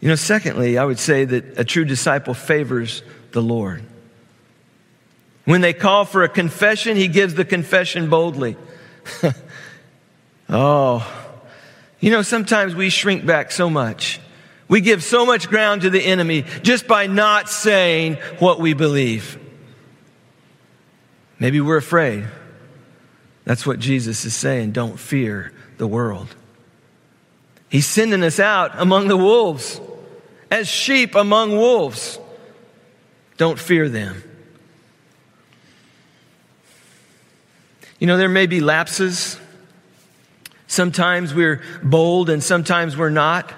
You 0.00 0.08
know, 0.08 0.14
secondly, 0.14 0.78
I 0.78 0.84
would 0.84 0.98
say 0.98 1.24
that 1.24 1.58
a 1.58 1.64
true 1.64 1.84
disciple 1.84 2.34
favors 2.34 3.02
the 3.32 3.42
Lord. 3.42 3.82
When 5.44 5.60
they 5.60 5.72
call 5.72 6.04
for 6.04 6.22
a 6.22 6.28
confession, 6.28 6.96
he 6.96 7.08
gives 7.08 7.34
the 7.34 7.44
confession 7.44 8.08
boldly. 8.08 8.56
oh, 10.48 11.34
you 12.00 12.10
know, 12.10 12.22
sometimes 12.22 12.74
we 12.74 12.90
shrink 12.90 13.26
back 13.26 13.52
so 13.52 13.70
much. 13.70 14.20
We 14.68 14.80
give 14.80 15.02
so 15.04 15.24
much 15.24 15.48
ground 15.48 15.82
to 15.82 15.90
the 15.90 16.04
enemy 16.04 16.42
just 16.62 16.86
by 16.88 17.06
not 17.06 17.48
saying 17.48 18.16
what 18.38 18.58
we 18.58 18.74
believe. 18.74 19.38
Maybe 21.38 21.60
we're 21.60 21.76
afraid. 21.76 22.26
That's 23.44 23.64
what 23.66 23.78
Jesus 23.78 24.24
is 24.24 24.34
saying. 24.34 24.72
Don't 24.72 24.98
fear 24.98 25.52
the 25.78 25.86
world. 25.86 26.34
He's 27.68 27.86
sending 27.86 28.22
us 28.22 28.40
out 28.40 28.72
among 28.74 29.08
the 29.08 29.16
wolves 29.16 29.80
as 30.50 30.68
sheep 30.68 31.14
among 31.14 31.52
wolves. 31.52 32.18
Don't 33.36 33.58
fear 33.58 33.88
them. 33.88 34.22
You 37.98 38.06
know, 38.06 38.16
there 38.16 38.28
may 38.28 38.46
be 38.46 38.60
lapses. 38.60 39.38
Sometimes 40.66 41.32
we're 41.32 41.62
bold 41.82 42.30
and 42.30 42.42
sometimes 42.42 42.96
we're 42.96 43.10
not. 43.10 43.52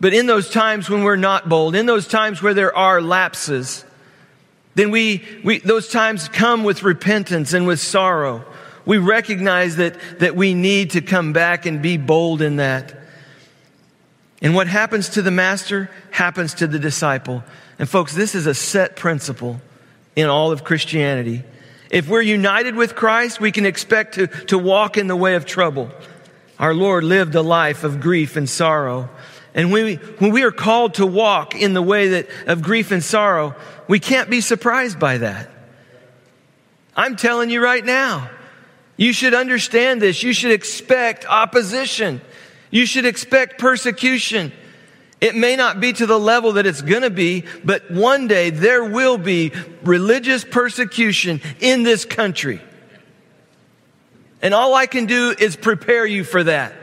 But 0.00 0.14
in 0.14 0.26
those 0.26 0.50
times 0.50 0.88
when 0.88 1.04
we're 1.04 1.16
not 1.16 1.48
bold, 1.48 1.76
in 1.76 1.86
those 1.86 2.08
times 2.08 2.42
where 2.42 2.54
there 2.54 2.74
are 2.74 3.02
lapses, 3.02 3.84
then 4.74 4.90
we, 4.90 5.22
we 5.44 5.58
those 5.58 5.88
times 5.88 6.28
come 6.28 6.64
with 6.64 6.82
repentance 6.82 7.52
and 7.52 7.66
with 7.66 7.80
sorrow. 7.80 8.44
We 8.86 8.98
recognize 8.98 9.76
that, 9.76 9.96
that 10.20 10.34
we 10.34 10.54
need 10.54 10.92
to 10.92 11.02
come 11.02 11.32
back 11.32 11.66
and 11.66 11.82
be 11.82 11.98
bold 11.98 12.40
in 12.40 12.56
that. 12.56 12.98
And 14.40 14.54
what 14.54 14.66
happens 14.66 15.10
to 15.10 15.22
the 15.22 15.30
master 15.30 15.90
happens 16.10 16.54
to 16.54 16.66
the 16.66 16.78
disciple. 16.78 17.44
And 17.78 17.88
folks, 17.88 18.14
this 18.14 18.34
is 18.34 18.46
a 18.46 18.54
set 18.54 18.96
principle 18.96 19.60
in 20.16 20.28
all 20.28 20.50
of 20.50 20.64
Christianity. 20.64 21.42
If 21.90 22.08
we're 22.08 22.22
united 22.22 22.74
with 22.74 22.94
Christ, 22.94 23.40
we 23.40 23.52
can 23.52 23.66
expect 23.66 24.14
to, 24.14 24.28
to 24.46 24.58
walk 24.58 24.96
in 24.96 25.08
the 25.08 25.16
way 25.16 25.34
of 25.34 25.44
trouble. 25.44 25.90
Our 26.58 26.72
Lord 26.72 27.04
lived 27.04 27.34
a 27.34 27.42
life 27.42 27.84
of 27.84 28.00
grief 28.00 28.36
and 28.36 28.48
sorrow. 28.48 29.10
And 29.54 29.72
when 29.72 29.84
we, 29.84 29.94
when 29.96 30.30
we 30.30 30.42
are 30.42 30.52
called 30.52 30.94
to 30.94 31.06
walk 31.06 31.54
in 31.54 31.72
the 31.74 31.82
way 31.82 32.08
that, 32.08 32.28
of 32.46 32.62
grief 32.62 32.92
and 32.92 33.02
sorrow, 33.02 33.54
we 33.88 33.98
can't 33.98 34.30
be 34.30 34.40
surprised 34.40 34.98
by 34.98 35.18
that. 35.18 35.50
I'm 36.96 37.16
telling 37.16 37.50
you 37.50 37.62
right 37.62 37.84
now, 37.84 38.30
you 38.96 39.12
should 39.12 39.34
understand 39.34 40.02
this. 40.02 40.22
You 40.22 40.32
should 40.32 40.52
expect 40.52 41.24
opposition. 41.26 42.20
You 42.70 42.86
should 42.86 43.06
expect 43.06 43.58
persecution. 43.58 44.52
It 45.20 45.34
may 45.34 45.56
not 45.56 45.80
be 45.80 45.92
to 45.94 46.06
the 46.06 46.18
level 46.18 46.52
that 46.52 46.66
it's 46.66 46.82
going 46.82 47.02
to 47.02 47.10
be, 47.10 47.44
but 47.64 47.90
one 47.90 48.28
day 48.28 48.50
there 48.50 48.84
will 48.84 49.18
be 49.18 49.52
religious 49.82 50.44
persecution 50.44 51.40
in 51.60 51.82
this 51.82 52.04
country. 52.04 52.60
And 54.42 54.54
all 54.54 54.74
I 54.74 54.86
can 54.86 55.06
do 55.06 55.34
is 55.38 55.56
prepare 55.56 56.06
you 56.06 56.24
for 56.24 56.44
that. 56.44 56.74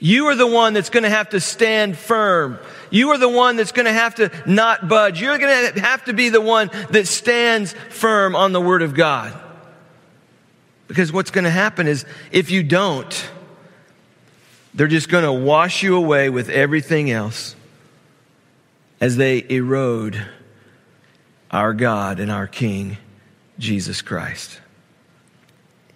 You 0.00 0.26
are 0.28 0.34
the 0.34 0.46
one 0.46 0.72
that's 0.72 0.88
going 0.88 1.02
to 1.02 1.10
have 1.10 1.28
to 1.30 1.40
stand 1.40 1.96
firm. 1.96 2.58
You 2.90 3.10
are 3.10 3.18
the 3.18 3.28
one 3.28 3.56
that's 3.56 3.72
going 3.72 3.84
to 3.84 3.92
have 3.92 4.14
to 4.16 4.30
not 4.46 4.88
budge. 4.88 5.20
You're 5.20 5.38
going 5.38 5.74
to 5.74 5.80
have 5.80 6.04
to 6.06 6.14
be 6.14 6.30
the 6.30 6.40
one 6.40 6.70
that 6.90 7.06
stands 7.06 7.74
firm 7.90 8.34
on 8.34 8.52
the 8.52 8.60
Word 8.60 8.80
of 8.80 8.94
God. 8.94 9.38
Because 10.88 11.12
what's 11.12 11.30
going 11.30 11.44
to 11.44 11.50
happen 11.50 11.86
is 11.86 12.06
if 12.32 12.50
you 12.50 12.62
don't, 12.62 13.30
they're 14.74 14.88
just 14.88 15.10
going 15.10 15.24
to 15.24 15.32
wash 15.32 15.82
you 15.82 15.96
away 15.96 16.30
with 16.30 16.48
everything 16.48 17.10
else 17.10 17.54
as 19.00 19.16
they 19.18 19.44
erode 19.48 20.20
our 21.50 21.74
God 21.74 22.20
and 22.20 22.30
our 22.30 22.46
King, 22.46 22.96
Jesus 23.58 24.00
Christ. 24.00 24.60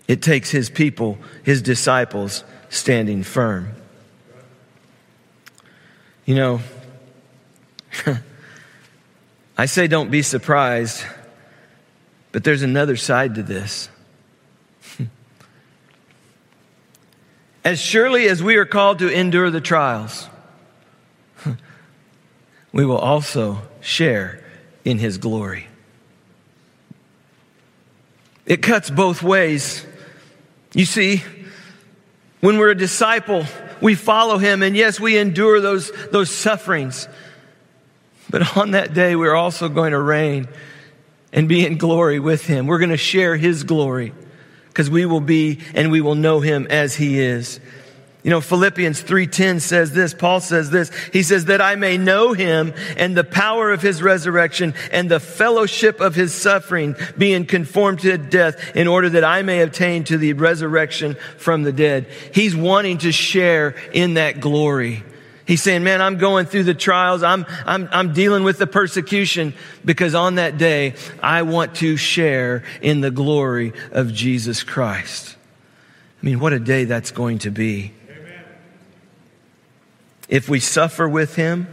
It 0.07 0.21
takes 0.21 0.51
his 0.51 0.69
people, 0.69 1.19
his 1.43 1.63
disciples, 1.63 2.45
standing 2.69 3.23
firm. 3.23 3.73
You 6.27 6.35
know, 6.35 6.61
I 9.59 9.67
say 9.67 9.87
don't 9.87 10.11
be 10.11 10.23
surprised, 10.23 11.05
but 12.33 12.45
there's 12.45 12.63
another 12.63 12.97
side 12.97 13.35
to 13.35 13.43
this. 13.43 13.91
As 17.65 17.79
surely 17.81 18.27
as 18.29 18.43
we 18.43 18.57
are 18.57 18.65
called 18.65 18.99
to 19.01 19.09
endure 19.09 19.51
the 19.51 19.61
trials, 19.61 20.29
we 22.73 22.85
will 22.85 22.99
also 22.99 23.63
share 23.81 24.43
in 24.85 24.99
his 24.99 25.19
glory. 25.19 25.67
It 28.47 28.63
cuts 28.63 28.91
both 28.91 29.23
ways. 29.23 29.87
You 30.75 30.85
see, 30.85 31.23
when 32.41 32.59
we're 32.59 32.71
a 32.71 32.75
disciple, 32.75 33.47
we 33.85 33.95
follow 33.95 34.39
him, 34.39 34.63
and 34.63 34.75
yes, 34.75 34.99
we 34.99 35.19
endure 35.19 35.61
those, 35.61 35.93
those 36.11 36.31
sufferings. 36.31 37.07
But 38.31 38.57
on 38.57 38.71
that 38.71 38.95
day, 38.95 39.15
we're 39.15 39.35
also 39.35 39.69
going 39.69 39.93
to 39.93 40.01
reign 40.01 40.49
and 41.35 41.51
be 41.51 41.67
in 41.67 41.77
glory 41.77 42.19
with 42.19 42.47
him. 42.47 42.67
We're 42.67 42.79
going 42.79 42.93
to 42.93 42.97
share 42.97 43.37
his 43.37 43.63
glory 43.63 44.15
because 44.69 44.89
we 44.89 45.05
will 45.05 45.21
be 45.21 45.61
and 45.75 45.93
we 45.93 46.01
will 46.01 46.15
know 46.15 46.41
him 46.41 46.67
as 46.71 46.97
he 46.97 47.21
is. 47.21 47.61
You 48.25 48.31
know, 48.31 48.41
Philippians 48.41 49.03
3:10 49.03 49.61
says 49.61 49.93
this, 49.93 50.15
Paul 50.15 50.41
says 50.41 50.71
this. 50.71 50.91
He 51.13 51.23
says 51.23 51.45
that 51.45 51.61
I 51.61 51.75
may 51.75 51.99
know 51.99 52.33
him 52.33 52.73
and 52.97 53.15
the 53.15 53.23
power 53.23 53.71
of 53.71 53.83
his 53.83 54.03
resurrection 54.03 54.73
and 54.91 55.11
the 55.11 55.21
fellowship 55.21 56.01
of 56.01 56.15
his 56.15 56.33
suffering, 56.33 56.97
being 57.19 57.45
conformed 57.45 58.01
to 58.01 58.17
death 58.17 58.75
in 58.75 58.89
order 58.89 59.11
that 59.11 59.25
I 59.25 59.43
may 59.43 59.61
obtain 59.61 60.05
to 60.05 60.17
the 60.17 60.33
resurrection 60.33 61.17
from 61.37 61.65
the 61.65 61.73
dead. 61.73 62.07
He's 62.33 62.57
wanting 62.57 62.99
to 62.99 63.13
share 63.13 63.75
in 63.93 64.15
that 64.15 64.41
glory. 64.41 65.05
He's 65.47 65.63
saying, 65.63 65.85
man, 65.85 66.01
I'm 66.01 66.17
going 66.17 66.47
through 66.47 66.65
the 66.65 66.73
trials. 66.73 67.23
I'm, 67.23 67.45
I'm, 67.67 67.91
I'm 67.93 68.15
dealing 68.15 68.43
with 68.43 68.57
the 68.57 68.67
persecution 68.67 69.53
because 69.85 70.15
on 70.15 70.37
that 70.37 70.57
day, 70.57 70.95
I 71.23 71.43
want 71.43 71.75
to 71.77 71.99
share 71.99 72.65
in 72.81 73.03
the 73.03 73.11
glory 73.11 73.75
of 73.93 74.15
Jesus 74.15 74.63
Christ. 74.63 75.37
I 76.23 76.25
mean, 76.25 76.41
what 76.41 76.55
a 76.55 76.59
day 76.59 76.85
that's 76.85 77.11
going 77.11 77.41
to 77.41 77.51
be. 77.51 77.93
If 80.35 80.49
we 80.49 80.59
suffer 80.59 81.09
with 81.09 81.37
him, 81.37 81.69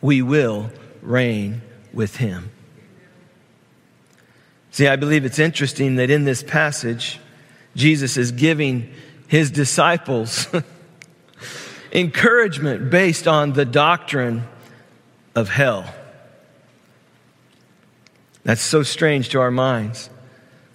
we 0.00 0.22
will 0.22 0.70
reign 1.02 1.60
with 1.92 2.16
him. 2.16 2.50
See, 4.70 4.88
I 4.88 4.96
believe 4.96 5.26
it's 5.26 5.38
interesting 5.38 5.96
that 5.96 6.08
in 6.08 6.24
this 6.24 6.42
passage, 6.42 7.20
Jesus 7.76 8.16
is 8.16 8.32
giving 8.32 8.90
his 9.28 9.50
disciples 9.50 10.48
encouragement 11.92 12.88
based 12.88 13.28
on 13.28 13.52
the 13.52 13.66
doctrine 13.66 14.44
of 15.34 15.50
hell. 15.50 15.84
That's 18.44 18.62
so 18.62 18.82
strange 18.82 19.28
to 19.28 19.40
our 19.40 19.50
minds. 19.50 20.08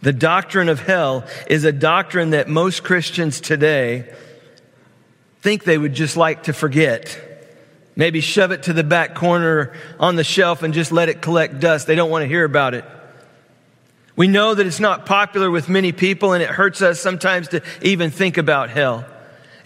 The 0.03 0.13
doctrine 0.13 0.69
of 0.69 0.82
hell 0.82 1.25
is 1.47 1.63
a 1.63 1.71
doctrine 1.71 2.29
that 2.29 2.47
most 2.47 2.84
Christians 2.84 3.41
today 3.41 4.13
think 5.41 5.63
they 5.63 5.78
would 5.78 5.93
just 5.93 6.17
like 6.17 6.43
to 6.43 6.54
forget. 6.54 7.19
Maybe 7.95 8.21
shove 8.21 8.52
it 8.52 8.63
to 8.63 8.73
the 8.73 8.84
back 8.84 9.15
corner 9.15 9.73
on 9.99 10.15
the 10.15 10.23
shelf 10.23 10.63
and 10.63 10.73
just 10.73 10.91
let 10.91 11.10
it 11.10 11.21
collect 11.21 11.60
dust. 11.60 11.88
They 11.88 11.95
don't 11.95 12.10
want 12.10 12.23
to 12.23 12.28
hear 12.28 12.45
about 12.45 12.73
it. 12.73 12.86
We 14.15 14.28
know 14.28 14.54
that 14.54 14.65
it's 14.65 14.80
not 14.80 15.06
popular 15.06 15.49
with 15.49 15.69
many 15.69 15.91
people 15.91 16.34
and 16.34 16.43
it 16.43 16.49
hurts 16.49 16.82
us 16.82 16.99
sometimes 16.99 17.49
to 17.49 17.62
even 17.82 18.12
think 18.12 18.38
about 18.38 18.69
hell. 18.69 19.06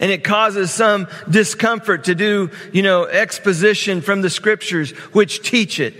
And 0.00 0.10
it 0.10 0.22
causes 0.22 0.70
some 0.70 1.08
discomfort 1.28 2.04
to 2.04 2.14
do, 2.14 2.50
you 2.72 2.82
know, 2.82 3.04
exposition 3.06 4.00
from 4.00 4.22
the 4.22 4.30
scriptures 4.30 4.90
which 5.12 5.48
teach 5.48 5.80
it. 5.80 5.94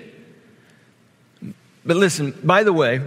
But 1.84 1.96
listen, 1.96 2.32
by 2.42 2.64
the 2.64 2.72
way, 2.72 3.00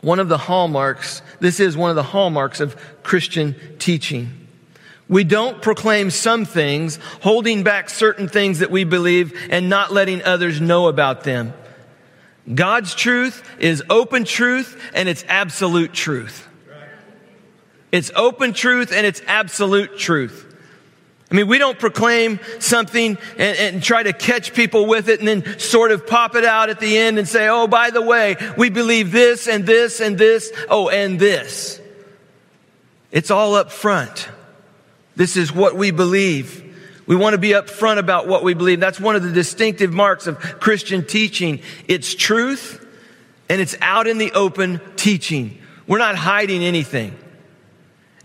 one 0.00 0.18
of 0.18 0.28
the 0.28 0.38
hallmarks, 0.38 1.22
this 1.40 1.58
is 1.60 1.76
one 1.76 1.90
of 1.90 1.96
the 1.96 2.02
hallmarks 2.02 2.60
of 2.60 2.76
Christian 3.02 3.56
teaching. 3.78 4.45
We 5.08 5.22
don't 5.22 5.62
proclaim 5.62 6.10
some 6.10 6.44
things, 6.44 6.98
holding 7.22 7.62
back 7.62 7.90
certain 7.90 8.28
things 8.28 8.58
that 8.58 8.70
we 8.70 8.84
believe 8.84 9.32
and 9.50 9.68
not 9.68 9.92
letting 9.92 10.22
others 10.24 10.60
know 10.60 10.88
about 10.88 11.22
them. 11.22 11.54
God's 12.52 12.94
truth 12.94 13.42
is 13.58 13.82
open 13.88 14.24
truth 14.24 14.80
and 14.94 15.08
it's 15.08 15.24
absolute 15.28 15.92
truth. 15.92 16.48
It's 17.92 18.10
open 18.14 18.52
truth 18.52 18.92
and 18.92 19.06
it's 19.06 19.22
absolute 19.26 19.96
truth. 19.96 20.44
I 21.30 21.34
mean, 21.34 21.48
we 21.48 21.58
don't 21.58 21.78
proclaim 21.78 22.38
something 22.60 23.18
and, 23.36 23.58
and, 23.58 23.82
try 23.82 24.04
to 24.04 24.12
catch 24.12 24.54
people 24.54 24.86
with 24.86 25.08
it 25.08 25.18
and 25.18 25.26
then 25.26 25.58
sort 25.58 25.90
of 25.90 26.06
pop 26.06 26.36
it 26.36 26.44
out 26.44 26.70
at 26.70 26.78
the 26.78 26.96
end 26.96 27.18
and 27.18 27.26
say, 27.26 27.48
oh, 27.48 27.66
by 27.66 27.90
the 27.90 28.02
way, 28.02 28.36
we 28.56 28.70
believe 28.70 29.10
this 29.10 29.48
and 29.48 29.66
this 29.66 30.00
and 30.00 30.16
this, 30.16 30.52
oh, 30.68 30.88
and 30.88 31.18
this. 31.18 31.80
It's 33.10 33.32
all 33.32 33.56
up 33.56 33.72
front. 33.72 34.28
This 35.16 35.36
is 35.36 35.52
what 35.52 35.74
we 35.74 35.90
believe. 35.90 36.62
We 37.06 37.16
want 37.16 37.34
to 37.34 37.38
be 37.38 37.50
upfront 37.50 37.98
about 37.98 38.26
what 38.26 38.42
we 38.42 38.54
believe. 38.54 38.80
That's 38.80 39.00
one 39.00 39.16
of 39.16 39.22
the 39.22 39.32
distinctive 39.32 39.92
marks 39.92 40.26
of 40.26 40.38
Christian 40.38 41.04
teaching. 41.04 41.60
It's 41.88 42.14
truth 42.14 42.84
and 43.48 43.60
it's 43.60 43.76
out 43.80 44.06
in 44.06 44.18
the 44.18 44.32
open 44.32 44.80
teaching. 44.96 45.58
We're 45.86 45.98
not 45.98 46.16
hiding 46.16 46.62
anything. 46.62 47.16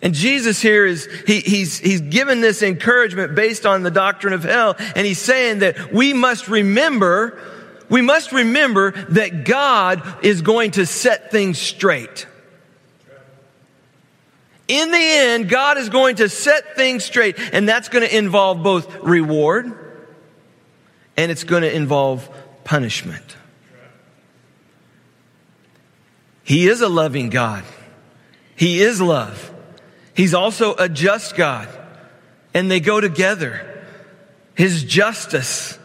And 0.02 0.16
Jesus 0.16 0.60
here 0.60 0.86
is, 0.86 1.08
he, 1.28 1.42
he's, 1.42 1.78
he's 1.78 2.02
given 2.02 2.42
this 2.42 2.64
encouragement 2.64 3.36
based 3.36 3.68
on 3.68 3.84
the 3.84 3.92
doctrine 3.92 4.34
of 4.34 4.44
hell. 4.44 4.76
And 4.96 5.06
he's 5.06 5.20
saying 5.20 5.60
that 5.60 5.94
we 5.94 6.14
must 6.14 6.48
remember, 6.48 7.40
we 7.88 8.02
must 8.02 8.32
remember 8.32 8.92
that 9.10 9.46
God 9.46 10.26
is 10.26 10.42
going 10.42 10.72
to 10.72 10.88
set 10.88 11.30
things 11.30 11.60
straight. 11.60 12.26
In 14.72 14.90
the 14.90 14.98
end, 14.98 15.50
God 15.50 15.78
is 15.78 15.90
going 15.90 16.16
to 16.16 16.30
set 16.30 16.78
things 16.78 17.04
straight, 17.04 17.38
and 17.52 17.68
that's 17.68 17.90
going 17.90 18.08
to 18.08 18.18
involve 18.18 18.64
both 18.64 18.96
reward 19.02 19.78
and 21.18 21.30
it's 21.30 21.44
going 21.44 21.64
to 21.64 21.76
involve 21.76 22.30
punishment. 22.64 23.36
He 26.44 26.70
is 26.70 26.80
a 26.80 26.88
loving 26.88 27.30
God. 27.30 27.66
He 28.56 28.82
is 28.82 29.02
love. 29.02 29.54
He's 30.14 30.34
also 30.34 30.74
a 30.76 30.88
just 30.88 31.36
God. 31.36 31.68
And 32.54 32.72
they 32.72 32.80
go 32.80 33.02
together. 33.02 33.84
His 34.56 34.86
justice 34.86 35.78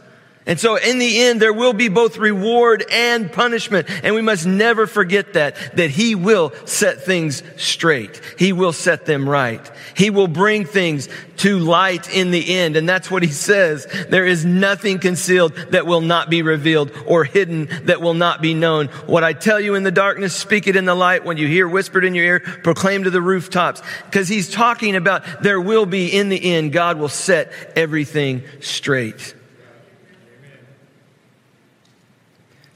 and 0.46 0.60
so 0.60 0.76
in 0.76 1.00
the 1.00 1.22
end, 1.22 1.42
there 1.42 1.52
will 1.52 1.72
be 1.72 1.88
both 1.88 2.18
reward 2.18 2.84
and 2.92 3.32
punishment. 3.32 3.88
And 4.04 4.14
we 4.14 4.22
must 4.22 4.46
never 4.46 4.86
forget 4.86 5.32
that, 5.32 5.56
that 5.76 5.90
he 5.90 6.14
will 6.14 6.52
set 6.66 7.02
things 7.02 7.42
straight. 7.56 8.20
He 8.38 8.52
will 8.52 8.72
set 8.72 9.06
them 9.06 9.28
right. 9.28 9.68
He 9.96 10.10
will 10.10 10.28
bring 10.28 10.64
things 10.64 11.08
to 11.38 11.58
light 11.58 12.14
in 12.14 12.30
the 12.30 12.54
end. 12.54 12.76
And 12.76 12.88
that's 12.88 13.10
what 13.10 13.24
he 13.24 13.30
says. 13.30 13.88
There 14.08 14.24
is 14.24 14.44
nothing 14.44 15.00
concealed 15.00 15.52
that 15.70 15.84
will 15.84 16.00
not 16.00 16.30
be 16.30 16.42
revealed 16.42 16.92
or 17.06 17.24
hidden 17.24 17.68
that 17.86 18.00
will 18.00 18.14
not 18.14 18.40
be 18.40 18.54
known. 18.54 18.86
What 19.06 19.24
I 19.24 19.32
tell 19.32 19.58
you 19.58 19.74
in 19.74 19.82
the 19.82 19.90
darkness, 19.90 20.32
speak 20.34 20.68
it 20.68 20.76
in 20.76 20.84
the 20.84 20.94
light. 20.94 21.24
When 21.24 21.38
you 21.38 21.48
hear 21.48 21.68
whispered 21.68 22.04
in 22.04 22.14
your 22.14 22.24
ear, 22.24 22.40
proclaim 22.40 23.02
to 23.02 23.10
the 23.10 23.20
rooftops. 23.20 23.82
Because 24.04 24.28
he's 24.28 24.48
talking 24.48 24.94
about 24.94 25.42
there 25.42 25.60
will 25.60 25.86
be 25.86 26.06
in 26.06 26.28
the 26.28 26.52
end, 26.54 26.72
God 26.72 26.98
will 26.98 27.08
set 27.08 27.50
everything 27.74 28.44
straight. 28.60 29.35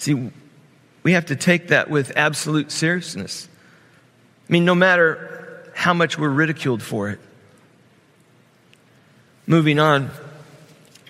See, 0.00 0.30
we 1.02 1.12
have 1.12 1.26
to 1.26 1.36
take 1.36 1.68
that 1.68 1.90
with 1.90 2.12
absolute 2.16 2.72
seriousness. 2.72 3.48
I 4.48 4.52
mean, 4.52 4.64
no 4.64 4.74
matter 4.74 5.70
how 5.74 5.92
much 5.92 6.18
we're 6.18 6.30
ridiculed 6.30 6.82
for 6.82 7.10
it. 7.10 7.20
Moving 9.46 9.78
on, 9.78 10.10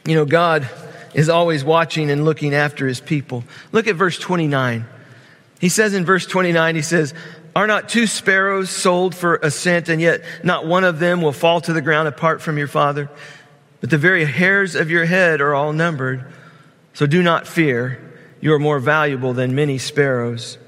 you 0.05 0.17
know, 0.17 0.25
God 0.25 0.69
is 1.15 1.29
always 1.29 1.65
watching 1.65 2.11
and 2.11 2.25
looking 2.25 2.53
after 2.53 2.87
his 2.87 3.01
people. 3.01 3.45
Look 3.71 3.87
at 3.87 3.95
verse 3.95 4.19
29. 4.19 4.87
He 5.61 5.69
says 5.69 5.95
in 5.95 6.05
verse 6.05 6.27
29, 6.27 6.75
he 6.75 6.83
says, 6.83 7.15
Are 7.55 7.69
not 7.69 7.89
two 7.89 8.09
sparrows 8.09 8.71
sold 8.71 9.15
for 9.15 9.37
a 9.37 9.53
cent, 9.53 9.89
and 9.89 10.01
yet 10.01 10.23
not 10.43 10.67
one 10.67 10.83
of 10.83 10.99
them 10.99 11.23
will 11.23 11.33
fall 11.33 11.61
to 11.61 11.73
the 11.73 11.83
ground 11.83 12.09
apart 12.09 12.43
from 12.43 12.59
your 12.59 12.69
father? 12.69 13.09
But 13.81 13.91
the 13.91 13.99
very 13.99 14.25
hairs 14.25 14.75
of 14.75 14.91
your 14.91 15.05
head 15.05 15.41
are 15.41 15.55
all 15.55 15.73
numbered. 15.73 16.25
So 16.95 17.07
do 17.07 17.23
not 17.23 17.47
fear. 17.47 18.10
You 18.41 18.55
are 18.55 18.59
more 18.59 18.79
valuable 18.79 19.35
than 19.35 19.55
many 19.55 19.79
sparrows. 19.79 20.59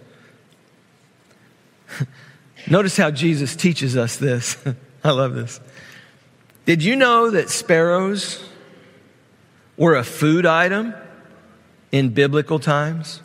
Notice 2.70 2.96
how 2.96 3.10
Jesus 3.10 3.56
teaches 3.56 3.96
us 3.96 4.16
this. 4.16 4.56
I 5.04 5.10
love 5.10 5.34
this. 5.34 5.60
Did 6.64 6.82
you 6.82 6.96
know 6.96 7.30
that 7.30 7.50
sparrows 7.50 8.44
were 9.76 9.96
a 9.96 10.04
food 10.04 10.46
item 10.46 10.94
in 11.90 12.10
biblical 12.10 12.58
times? 12.58 13.20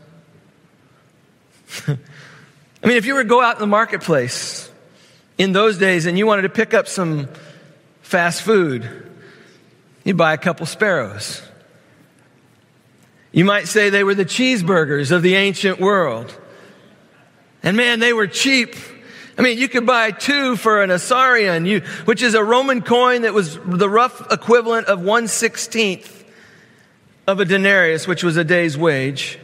I 1.87 1.97
mean, 2.87 2.97
if 2.97 3.05
you 3.05 3.13
were 3.13 3.23
to 3.23 3.29
go 3.29 3.41
out 3.41 3.55
in 3.55 3.59
the 3.59 3.67
marketplace 3.67 4.71
in 5.37 5.51
those 5.51 5.77
days 5.77 6.05
and 6.05 6.17
you 6.17 6.25
wanted 6.25 6.43
to 6.43 6.49
pick 6.49 6.73
up 6.73 6.87
some 6.87 7.27
fast 8.01 8.41
food, 8.41 8.89
you'd 10.03 10.17
buy 10.17 10.33
a 10.33 10.37
couple 10.37 10.65
sparrows. 10.65 11.46
You 13.31 13.45
might 13.45 13.67
say 13.67 13.89
they 13.89 14.03
were 14.03 14.15
the 14.15 14.25
cheeseburgers 14.25 15.11
of 15.11 15.21
the 15.21 15.35
ancient 15.35 15.79
world. 15.79 16.35
And 17.63 17.75
man, 17.75 17.99
they 17.99 18.13
were 18.13 18.27
cheap. 18.27 18.75
I 19.37 19.41
mean, 19.41 19.57
you 19.57 19.67
could 19.67 19.85
buy 19.85 20.11
two 20.11 20.55
for 20.55 20.81
an 20.81 20.89
assarion, 20.89 21.67
you, 21.67 21.81
which 22.05 22.21
is 22.21 22.33
a 22.33 22.43
Roman 22.43 22.81
coin 22.81 23.21
that 23.21 23.33
was 23.33 23.59
the 23.65 23.89
rough 23.89 24.31
equivalent 24.31 24.87
of 24.87 25.01
one 25.01 25.27
sixteenth 25.27 26.25
of 27.27 27.39
a 27.39 27.45
denarius, 27.45 28.07
which 28.07 28.23
was 28.23 28.37
a 28.37 28.43
day's 28.43 28.77
wage. 28.77 29.37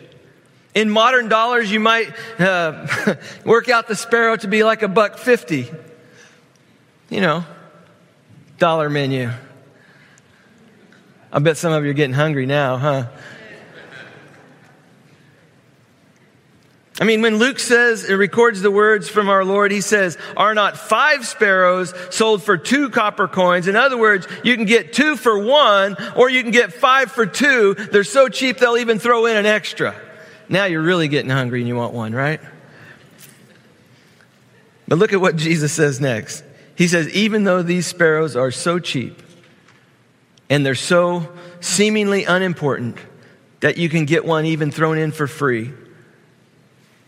In 0.73 0.89
modern 0.89 1.29
dollars, 1.29 1.71
you 1.71 1.79
might 1.79 2.11
uh, 2.39 3.15
work 3.45 3.69
out 3.69 3.87
the 3.87 3.95
sparrow 3.95 4.35
to 4.37 4.47
be 4.47 4.63
like 4.63 4.81
a 4.81 4.87
buck 4.87 5.17
fifty. 5.17 5.69
You 7.09 7.21
know, 7.21 7.45
dollar 8.57 8.89
menu. 8.89 9.29
I 11.31 11.39
bet 11.39 11.57
some 11.57 11.73
of 11.73 11.83
you 11.83 11.91
are 11.91 11.95
getting 11.95 12.15
hungry 12.15 12.45
now, 12.45 12.77
huh? 12.77 13.07
I 17.01 17.05
mean, 17.05 17.23
when 17.23 17.37
Luke 17.37 17.57
says, 17.57 18.07
it 18.07 18.13
records 18.13 18.61
the 18.61 18.69
words 18.69 19.09
from 19.09 19.27
our 19.27 19.43
Lord, 19.43 19.71
he 19.71 19.81
says, 19.81 20.15
are 20.37 20.53
not 20.53 20.77
five 20.77 21.25
sparrows 21.25 21.91
sold 22.11 22.43
for 22.43 22.55
two 22.55 22.91
copper 22.91 23.27
coins? 23.27 23.67
In 23.67 23.75
other 23.75 23.97
words, 23.97 24.27
you 24.43 24.55
can 24.55 24.65
get 24.65 24.93
two 24.93 25.15
for 25.15 25.39
one, 25.39 25.97
or 26.15 26.29
you 26.29 26.43
can 26.43 26.51
get 26.51 26.71
five 26.71 27.11
for 27.11 27.25
two. 27.25 27.73
They're 27.73 28.03
so 28.03 28.29
cheap, 28.29 28.59
they'll 28.59 28.77
even 28.77 28.99
throw 28.99 29.25
in 29.25 29.35
an 29.35 29.47
extra. 29.47 29.99
Now 30.49 30.65
you're 30.65 30.83
really 30.83 31.07
getting 31.07 31.31
hungry 31.31 31.61
and 31.61 31.67
you 31.67 31.75
want 31.75 31.93
one, 31.93 32.13
right? 32.13 32.39
But 34.87 34.99
look 34.99 35.13
at 35.13 35.21
what 35.21 35.35
Jesus 35.35 35.73
says 35.73 35.99
next. 35.99 36.43
He 36.75 36.87
says, 36.87 37.09
even 37.09 37.43
though 37.43 37.63
these 37.63 37.87
sparrows 37.87 38.35
are 38.35 38.51
so 38.51 38.77
cheap 38.77 39.19
and 40.47 40.63
they're 40.63 40.75
so 40.75 41.31
seemingly 41.59 42.25
unimportant 42.25 42.97
that 43.61 43.77
you 43.77 43.89
can 43.89 44.05
get 44.05 44.25
one 44.25 44.45
even 44.45 44.69
thrown 44.69 44.99
in 44.99 45.11
for 45.11 45.25
free, 45.25 45.73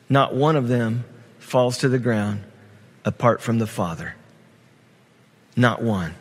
not 0.09 0.35
one 0.35 0.55
of 0.55 0.67
them 0.67 1.05
falls 1.39 1.79
to 1.79 1.89
the 1.89 1.99
ground 1.99 2.43
apart 3.03 3.41
from 3.41 3.59
the 3.59 3.67
Father. 3.67 4.15
Not 5.55 5.81
one. 5.81 6.13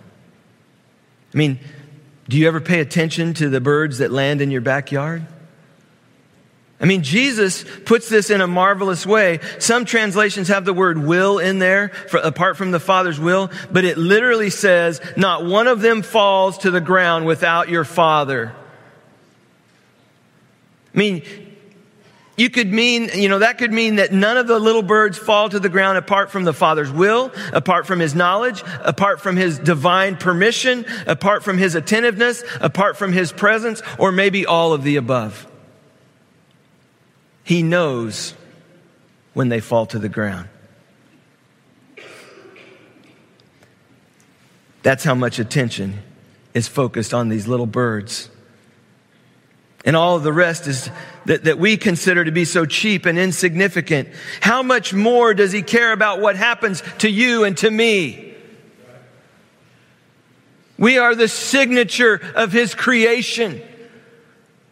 I 1.32 1.36
mean, 1.36 1.58
do 2.28 2.38
you 2.38 2.46
ever 2.46 2.60
pay 2.60 2.80
attention 2.80 3.34
to 3.34 3.48
the 3.48 3.60
birds 3.60 3.98
that 3.98 4.10
land 4.10 4.40
in 4.40 4.50
your 4.50 4.60
backyard? 4.60 5.26
I 6.80 6.86
mean, 6.86 7.02
Jesus 7.02 7.64
puts 7.84 8.08
this 8.08 8.30
in 8.30 8.40
a 8.40 8.46
marvelous 8.46 9.06
way. 9.06 9.40
Some 9.58 9.84
translations 9.84 10.48
have 10.48 10.64
the 10.64 10.74
word 10.74 10.98
will 10.98 11.38
in 11.38 11.58
there, 11.58 11.88
for, 11.88 12.18
apart 12.18 12.56
from 12.56 12.72
the 12.72 12.80
Father's 12.80 13.18
will, 13.18 13.50
but 13.70 13.84
it 13.84 13.96
literally 13.96 14.50
says, 14.50 15.00
not 15.16 15.44
one 15.44 15.66
of 15.66 15.80
them 15.80 16.02
falls 16.02 16.58
to 16.58 16.70
the 16.70 16.80
ground 16.80 17.26
without 17.26 17.68
your 17.68 17.84
Father. 17.84 18.54
I 20.94 20.98
mean, 20.98 21.22
you 22.36 22.50
could 22.50 22.72
mean, 22.72 23.10
you 23.14 23.28
know, 23.28 23.38
that 23.38 23.58
could 23.58 23.72
mean 23.72 23.96
that 23.96 24.12
none 24.12 24.36
of 24.36 24.46
the 24.46 24.58
little 24.58 24.82
birds 24.82 25.16
fall 25.16 25.48
to 25.48 25.60
the 25.60 25.68
ground 25.68 25.98
apart 25.98 26.30
from 26.30 26.44
the 26.44 26.52
Father's 26.52 26.90
will, 26.90 27.32
apart 27.52 27.86
from 27.86 28.00
His 28.00 28.14
knowledge, 28.14 28.62
apart 28.80 29.20
from 29.20 29.36
His 29.36 29.58
divine 29.58 30.16
permission, 30.16 30.84
apart 31.06 31.44
from 31.44 31.58
His 31.58 31.76
attentiveness, 31.76 32.42
apart 32.60 32.96
from 32.96 33.12
His 33.12 33.30
presence, 33.30 33.82
or 33.98 34.10
maybe 34.10 34.46
all 34.46 34.72
of 34.72 34.82
the 34.82 34.96
above. 34.96 35.46
He 37.44 37.62
knows 37.62 38.34
when 39.32 39.48
they 39.48 39.60
fall 39.60 39.86
to 39.86 39.98
the 39.98 40.08
ground. 40.08 40.48
That's 44.82 45.04
how 45.04 45.14
much 45.14 45.38
attention 45.38 46.00
is 46.52 46.68
focused 46.68 47.14
on 47.14 47.28
these 47.28 47.46
little 47.46 47.66
birds. 47.66 48.28
And 49.84 49.96
all 49.96 50.16
of 50.16 50.22
the 50.22 50.32
rest 50.32 50.66
is 50.66 50.90
that, 51.26 51.44
that 51.44 51.58
we 51.58 51.76
consider 51.76 52.24
to 52.24 52.32
be 52.32 52.44
so 52.44 52.66
cheap 52.66 53.06
and 53.06 53.18
insignificant. 53.18 54.08
How 54.40 54.62
much 54.62 54.92
more 54.92 55.34
does 55.34 55.52
he 55.52 55.62
care 55.62 55.92
about 55.92 56.20
what 56.20 56.36
happens 56.36 56.82
to 56.98 57.10
you 57.10 57.44
and 57.44 57.56
to 57.58 57.70
me? 57.70 58.34
We 60.78 60.98
are 60.98 61.14
the 61.14 61.28
signature 61.28 62.20
of 62.34 62.52
his 62.52 62.74
creation. 62.74 63.62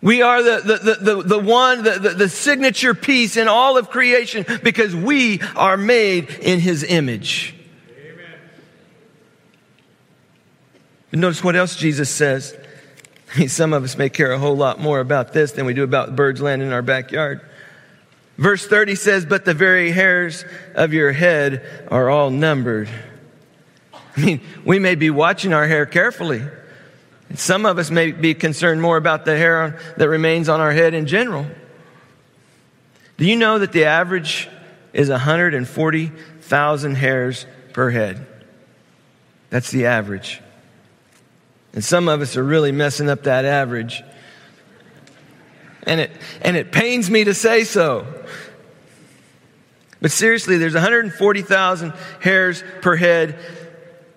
We 0.02 0.20
are 0.20 0.42
the, 0.42 0.60
the, 0.60 0.76
the, 0.76 0.94
the, 1.14 1.22
the 1.22 1.38
one, 1.38 1.84
the, 1.84 1.92
the, 1.92 2.10
the 2.10 2.28
signature 2.28 2.92
piece 2.92 3.36
in 3.36 3.46
all 3.46 3.78
of 3.78 3.88
creation 3.88 4.44
because 4.64 4.96
we 4.96 5.40
are 5.54 5.76
made 5.76 6.28
in 6.28 6.58
his 6.58 6.82
image. 6.82 7.54
Amen. 11.12 11.20
notice 11.20 11.44
what 11.44 11.54
else 11.54 11.76
Jesus 11.76 12.10
says. 12.10 12.56
Some 13.46 13.72
of 13.72 13.84
us 13.84 13.96
may 13.96 14.08
care 14.08 14.32
a 14.32 14.38
whole 14.38 14.56
lot 14.56 14.80
more 14.80 15.00
about 15.00 15.32
this 15.32 15.52
than 15.52 15.66
we 15.66 15.74
do 15.74 15.82
about 15.82 16.16
birds 16.16 16.40
landing 16.40 16.68
in 16.68 16.74
our 16.74 16.82
backyard. 16.82 17.40
Verse 18.38 18.66
30 18.66 18.94
says, 18.94 19.26
But 19.26 19.44
the 19.44 19.54
very 19.54 19.90
hairs 19.90 20.44
of 20.74 20.92
your 20.92 21.12
head 21.12 21.86
are 21.90 22.10
all 22.10 22.30
numbered. 22.30 22.88
I 23.94 24.20
mean, 24.20 24.40
we 24.64 24.78
may 24.78 24.94
be 24.94 25.10
watching 25.10 25.52
our 25.52 25.66
hair 25.66 25.86
carefully. 25.86 26.42
Some 27.34 27.64
of 27.64 27.78
us 27.78 27.90
may 27.90 28.12
be 28.12 28.34
concerned 28.34 28.82
more 28.82 28.98
about 28.98 29.24
the 29.24 29.36
hair 29.36 29.78
that 29.96 30.08
remains 30.08 30.48
on 30.48 30.60
our 30.60 30.72
head 30.72 30.92
in 30.92 31.06
general. 31.06 31.46
Do 33.16 33.24
you 33.24 33.36
know 33.36 33.58
that 33.58 33.72
the 33.72 33.84
average 33.84 34.50
is 34.92 35.08
140,000 35.08 36.94
hairs 36.94 37.46
per 37.72 37.90
head? 37.90 38.26
That's 39.48 39.70
the 39.70 39.86
average. 39.86 40.42
And 41.72 41.82
some 41.82 42.08
of 42.08 42.20
us 42.20 42.36
are 42.36 42.44
really 42.44 42.72
messing 42.72 43.08
up 43.08 43.24
that 43.24 43.44
average. 43.44 44.02
And 45.84 46.00
it, 46.00 46.10
and 46.42 46.56
it 46.56 46.70
pains 46.70 47.10
me 47.10 47.24
to 47.24 47.34
say 47.34 47.64
so. 47.64 48.06
But 50.00 50.10
seriously, 50.10 50.58
there's 50.58 50.74
140,000 50.74 51.92
hairs 52.20 52.62
per 52.82 52.96
head. 52.96 53.38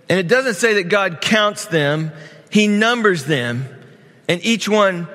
And 0.09 0.19
it 0.19 0.27
doesn't 0.27 0.55
say 0.55 0.75
that 0.75 0.89
God 0.89 1.21
counts 1.21 1.65
them, 1.65 2.11
He 2.49 2.67
numbers 2.67 3.25
them. 3.25 3.67
And 4.27 4.43
each 4.43 4.67
one 4.67 5.07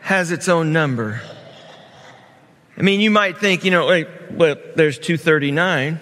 has 0.00 0.32
its 0.32 0.48
own 0.48 0.72
number. 0.72 1.22
I 2.76 2.82
mean, 2.82 3.00
you 3.00 3.10
might 3.10 3.38
think, 3.38 3.64
you 3.64 3.70
know, 3.70 3.86
wait, 3.86 4.08
well, 4.32 4.56
there's 4.74 4.98
239. 4.98 6.00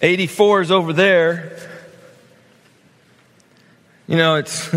84 0.00 0.60
is 0.60 0.70
over 0.70 0.92
there. 0.92 1.56
You 4.08 4.16
know, 4.16 4.36
it's, 4.36 4.68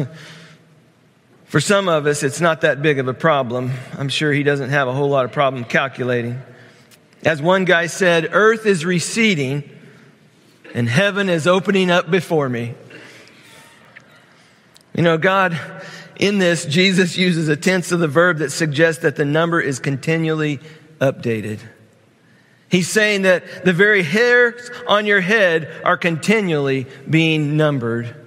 for 1.45 1.61
some 1.61 1.87
of 1.87 2.05
us, 2.05 2.21
it's 2.21 2.41
not 2.41 2.61
that 2.61 2.81
big 2.81 2.99
of 2.99 3.07
a 3.07 3.13
problem. 3.13 3.71
I'm 3.97 4.09
sure 4.09 4.33
he 4.33 4.43
doesn't 4.43 4.69
have 4.69 4.89
a 4.89 4.93
whole 4.93 5.09
lot 5.09 5.23
of 5.23 5.31
problem 5.31 5.63
calculating. 5.63 6.41
As 7.23 7.41
one 7.41 7.63
guy 7.63 7.87
said, 7.87 8.29
earth 8.33 8.65
is 8.65 8.83
receding 8.83 9.63
and 10.73 10.87
heaven 10.89 11.29
is 11.29 11.47
opening 11.47 11.89
up 11.89 12.11
before 12.11 12.49
me. 12.49 12.75
You 14.93 15.03
know, 15.03 15.17
God, 15.17 15.57
in 16.17 16.37
this, 16.37 16.65
Jesus 16.65 17.17
uses 17.17 17.47
a 17.47 17.55
tense 17.55 17.93
of 17.93 18.01
the 18.01 18.09
verb 18.09 18.39
that 18.39 18.51
suggests 18.51 19.01
that 19.03 19.15
the 19.15 19.23
number 19.23 19.61
is 19.61 19.79
continually 19.79 20.59
updated. 20.99 21.59
He's 22.69 22.89
saying 22.89 23.21
that 23.21 23.63
the 23.63 23.73
very 23.73 24.03
hairs 24.03 24.69
on 24.87 25.05
your 25.05 25.21
head 25.21 25.69
are 25.85 25.97
continually 25.97 26.87
being 27.09 27.55
numbered. 27.55 28.20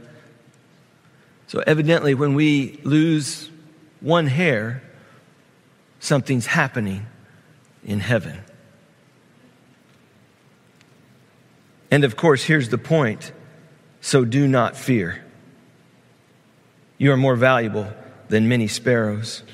So, 1.54 1.62
evidently, 1.68 2.14
when 2.14 2.34
we 2.34 2.80
lose 2.82 3.48
one 4.00 4.26
hair, 4.26 4.82
something's 6.00 6.46
happening 6.46 7.06
in 7.84 8.00
heaven. 8.00 8.40
And 11.92 12.02
of 12.02 12.16
course, 12.16 12.42
here's 12.42 12.70
the 12.70 12.76
point 12.76 13.30
so 14.00 14.24
do 14.24 14.48
not 14.48 14.76
fear. 14.76 15.24
You 16.98 17.12
are 17.12 17.16
more 17.16 17.36
valuable 17.36 17.86
than 18.26 18.48
many 18.48 18.66
sparrows. 18.66 19.44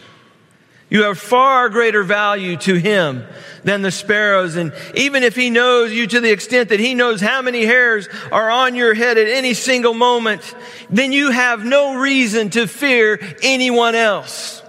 You 0.91 1.05
have 1.05 1.19
far 1.19 1.69
greater 1.69 2.03
value 2.03 2.57
to 2.59 2.75
him 2.75 3.25
than 3.63 3.81
the 3.83 3.93
sparrows. 3.93 4.57
And 4.57 4.73
even 4.95 5.23
if 5.23 5.37
he 5.37 5.49
knows 5.49 5.93
you 5.93 6.09
to 6.09 6.21
the 6.21 6.31
extent 6.31 6.71
that 6.71 6.81
he 6.81 6.95
knows 6.95 7.21
how 7.21 7.43
many 7.43 7.65
hairs 7.65 8.09
are 8.33 8.51
on 8.51 8.75
your 8.75 8.93
head 8.95 9.17
at 9.17 9.29
any 9.29 9.55
single 9.55 9.95
moment, 9.95 10.55
then 10.91 11.13
you 11.13 11.31
have 11.31 11.65
no 11.65 11.95
reason 11.95 12.51
to 12.51 12.67
fear 12.67 13.21
anyone 13.41 13.95
else. 13.95 14.63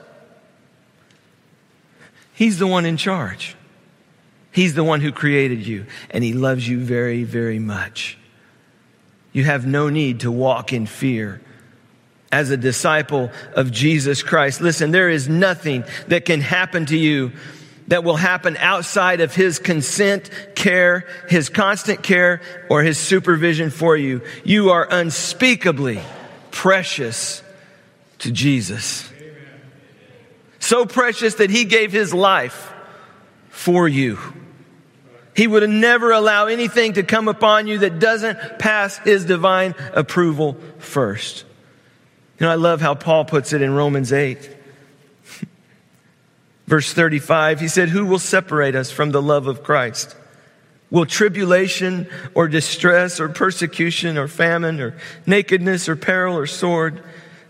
He's 2.34 2.60
the 2.60 2.68
one 2.68 2.86
in 2.86 2.98
charge. 2.98 3.56
He's 4.52 4.76
the 4.76 4.84
one 4.84 5.02
who 5.02 5.12
created 5.12 5.66
you 5.66 5.88
and 6.12 6.24
he 6.24 6.34
loves 6.34 6.68
you 6.68 6.80
very, 6.80 7.24
very 7.24 7.60
much. 7.60 8.18
You 9.32 9.44
have 9.46 9.66
no 9.66 9.90
need 9.90 10.20
to 10.20 10.32
walk 10.32 10.72
in 10.72 10.86
fear 10.86 11.42
as 12.32 12.50
a 12.50 12.58
disciple 12.58 13.32
of 13.54 13.72
Jesus 13.72 14.24
Christ. 14.24 14.62
Listen, 14.62 14.92
there 14.92 15.10
is 15.10 15.28
nothing 15.28 15.84
that 16.08 16.26
can 16.26 16.42
happen 16.42 16.86
to 16.88 16.98
you 16.98 17.32
that 17.88 18.04
will 18.04 18.16
happen 18.16 18.56
outside 18.58 19.20
of 19.20 19.36
his 19.36 19.60
consent, 19.60 20.30
care, 20.56 21.06
his 21.28 21.50
constant 21.50 22.04
care, 22.04 22.42
or 22.70 22.84
his 22.84 22.98
supervision 22.98 23.70
for 23.70 23.98
you. 23.98 24.22
You 24.46 24.70
are 24.70 24.88
unspeakably 24.90 26.00
precious 26.52 27.44
to 28.20 28.32
Jesus. 28.32 29.12
So 30.60 30.86
precious 30.86 31.36
that 31.36 31.50
he 31.50 31.66
gave 31.66 31.92
his 31.92 32.14
life 32.14 32.72
for 33.50 33.88
you. 33.88 34.20
He 35.36 35.48
would 35.48 35.68
never 35.70 36.12
allow 36.12 36.46
anything 36.46 36.94
to 36.94 37.04
come 37.04 37.28
upon 37.28 37.68
you 37.68 37.80
that 37.80 38.00
doesn't 38.00 38.60
pass 38.60 38.98
his 39.00 39.26
divine 39.26 39.76
approval 39.94 40.58
first. 40.78 41.46
You 42.42 42.48
know, 42.48 42.54
I 42.54 42.56
love 42.56 42.82
how 42.82 42.96
Paul 42.96 43.24
puts 43.24 43.54
it 43.54 43.62
in 43.62 43.72
Romans 43.72 44.12
8. 44.12 44.50
Verse 46.66 46.92
35, 46.92 47.60
he 47.60 47.68
said, 47.68 47.90
Who 47.90 48.08
will 48.08 48.18
separate 48.18 48.74
us 48.74 48.90
from 48.90 49.12
the 49.12 49.22
love 49.22 49.46
of 49.46 49.62
Christ? 49.62 50.16
Will 50.90 51.06
tribulation 51.06 52.10
or 52.34 52.48
distress 52.48 53.20
or 53.20 53.30
persecution 53.30 54.18
or 54.18 54.28
famine 54.28 54.82
or 54.82 54.98
nakedness 55.28 55.88
or 55.88 55.96
peril 55.96 56.36
or 56.36 56.48
sword? 56.48 57.04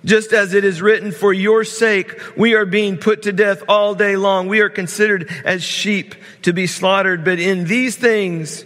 Just 0.04 0.34
as 0.34 0.54
it 0.54 0.66
is 0.66 0.82
written, 0.82 1.14
for 1.14 1.32
your 1.32 1.64
sake, 1.64 2.20
we 2.36 2.56
are 2.56 2.66
being 2.66 2.98
put 2.98 3.22
to 3.22 3.32
death 3.32 3.64
all 3.70 3.96
day 3.96 4.18
long. 4.18 4.50
We 4.50 4.60
are 4.60 4.70
considered 4.70 5.32
as 5.46 5.64
sheep 5.64 6.16
to 6.42 6.52
be 6.52 6.68
slaughtered. 6.68 7.24
But 7.24 7.40
in 7.40 7.64
these 7.64 7.96
things, 7.96 8.66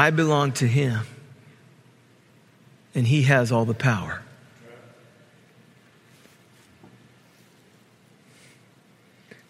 I 0.00 0.08
belong 0.08 0.52
to 0.52 0.66
Him, 0.66 1.00
and 2.94 3.06
He 3.06 3.24
has 3.24 3.52
all 3.52 3.66
the 3.66 3.74
power. 3.74 4.22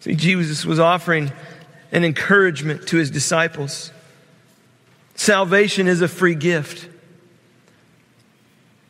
See, 0.01 0.13
Jesus 0.13 0.65
was 0.65 0.77
offering 0.77 1.31
an 1.93 2.03
encouragement 2.03 2.87
to 2.87 2.97
his 2.97 3.09
disciples. 3.09 3.93
Salvation 5.15 5.87
is 5.87 6.01
a 6.01 6.09
free 6.09 6.35
gift 6.35 6.89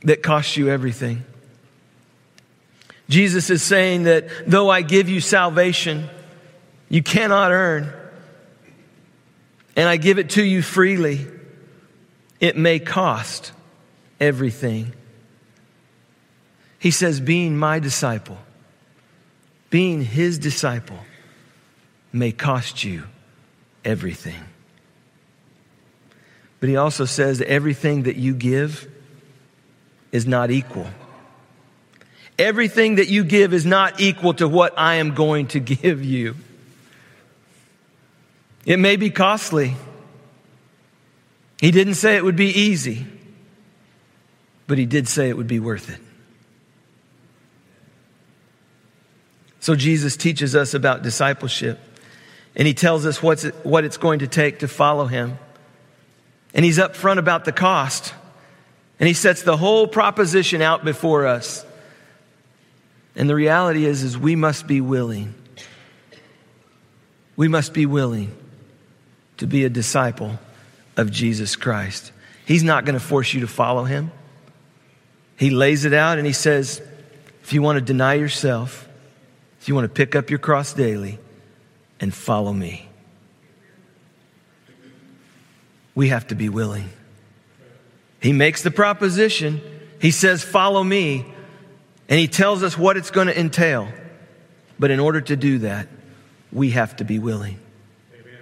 that 0.02 0.24
costs 0.24 0.58
you 0.58 0.68
everything. 0.68 1.24
Jesus 3.08 3.52
is 3.52 3.62
saying 3.62 4.04
that 4.04 4.28
though 4.48 4.68
I 4.68 4.82
give 4.82 5.10
you 5.10 5.22
salvation, 5.22 6.10
you 6.90 7.04
cannot 7.04 7.52
earn, 7.52 7.94
and 9.76 9.88
I 9.88 9.98
give 9.98 10.18
it 10.18 10.32
to 10.32 10.44
you 10.44 10.64
freely 10.64 11.28
it 12.42 12.58
may 12.58 12.80
cost 12.80 13.54
everything. 14.20 14.92
He 16.80 16.92
says, 16.92 17.22
being 17.22 17.56
my 17.56 17.80
disciple, 17.80 18.40
being 19.70 20.02
his 20.02 20.40
disciple, 20.40 21.00
may 22.12 22.32
cost 22.32 22.84
you 22.84 23.04
everything. 23.86 24.44
But 26.60 26.70
he 26.70 26.76
also 26.76 27.06
says 27.06 27.42
everything 27.42 28.04
that 28.04 28.16
you 28.16 28.34
give 28.34 28.90
is 30.12 30.26
not 30.26 30.52
equal. 30.52 30.88
Everything 32.38 32.96
that 32.96 33.08
you 33.08 33.24
give 33.24 33.54
is 33.54 33.66
not 33.66 34.02
equal 34.02 34.34
to 34.36 34.48
what 34.48 34.74
I 34.78 34.96
am 34.96 35.14
going 35.14 35.48
to 35.50 35.60
give 35.60 36.04
you. 36.04 36.36
It 38.66 38.78
may 38.78 38.96
be 38.96 39.12
costly. 39.12 39.76
He 41.62 41.70
didn't 41.70 41.94
say 41.94 42.16
it 42.16 42.24
would 42.24 42.36
be 42.36 42.50
easy, 42.50 43.06
but 44.66 44.80
he 44.80 44.88
did 44.88 45.08
say 45.08 45.30
it 45.30 45.38
would 45.38 45.48
be 45.48 45.60
worth 45.60 45.92
it. 45.92 46.00
So 49.60 49.76
Jesus 49.76 50.18
teaches 50.18 50.56
us 50.56 50.74
about 50.74 51.04
discipleship, 51.04 51.80
and 52.56 52.68
he 52.68 52.74
tells 52.74 53.06
us 53.06 53.22
what's 53.22 53.44
what 53.62 53.86
it's 53.86 53.98
going 53.98 54.20
to 54.20 54.28
take 54.28 54.60
to 54.60 54.68
follow 54.68 55.06
him. 55.06 55.38
And 56.56 56.66
he's 56.66 56.80
upfront 56.80 57.20
about 57.20 57.46
the 57.46 57.52
cost. 57.52 58.16
And 59.00 59.08
he 59.08 59.14
sets 59.14 59.44
the 59.44 59.56
whole 59.56 59.88
proposition 59.88 60.64
out 60.64 60.84
before 60.84 61.28
us. 61.28 61.64
And 63.16 63.30
the 63.30 63.36
reality 63.36 63.86
is, 63.86 64.02
is 64.04 64.18
we 64.18 64.36
must 64.36 64.66
be 64.66 64.82
willing. 64.82 65.36
We 67.36 67.48
must 67.48 67.72
be 67.74 67.86
willing 67.86 68.36
to 69.38 69.46
be 69.46 69.64
a 69.64 69.70
disciple 69.70 70.40
of 70.98 71.12
Jesus 71.12 71.56
Christ. 71.56 72.12
He's 72.46 72.64
not 72.64 72.86
going 72.86 72.98
to 72.98 73.04
force 73.04 73.34
you 73.34 73.42
to 73.42 73.48
follow 73.48 73.84
him. 73.84 74.12
He 75.38 75.50
lays 75.50 75.86
it 75.86 75.94
out 75.94 76.18
and 76.18 76.28
he 76.28 76.34
says, 76.34 76.82
if 77.44 77.54
you 77.54 77.62
want 77.62 77.78
to 77.78 77.82
deny 77.82 78.14
yourself, 78.14 78.88
if 79.60 79.68
you 79.68 79.76
want 79.76 79.86
to 79.86 79.90
pick 79.90 80.16
up 80.16 80.30
your 80.30 80.40
cross 80.40 80.74
daily 80.74 81.20
and 82.00 82.14
follow 82.14 82.54
me, 82.54 82.88
we 85.96 86.10
have 86.10 86.28
to 86.28 86.36
be 86.36 86.50
willing. 86.50 86.90
He 88.22 88.34
makes 88.34 88.62
the 88.62 88.72
proposition. 88.72 89.62
He 90.00 90.12
says, 90.12 90.44
Follow 90.44 90.84
me. 90.84 91.26
And 92.08 92.20
he 92.20 92.28
tells 92.28 92.64
us 92.64 92.78
what 92.78 92.98
it's 92.98 93.12
going 93.12 93.28
to 93.28 93.40
entail. 93.40 93.88
But 94.80 94.92
in 94.92 95.00
order 95.00 95.22
to 95.22 95.36
do 95.36 95.60
that, 95.60 95.88
we 96.52 96.72
have 96.72 96.96
to 96.98 97.04
be 97.04 97.20
willing. 97.20 97.60
Amen. 98.14 98.40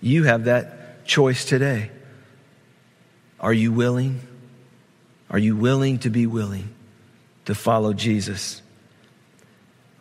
You 0.00 0.24
have 0.24 0.44
that 0.44 0.85
choice 1.06 1.44
today. 1.44 1.90
Are 3.40 3.52
you 3.52 3.72
willing? 3.72 4.20
Are 5.30 5.38
you 5.38 5.56
willing 5.56 5.98
to 6.00 6.10
be 6.10 6.26
willing 6.26 6.74
to 7.44 7.54
follow 7.54 7.92
Jesus? 7.92 8.62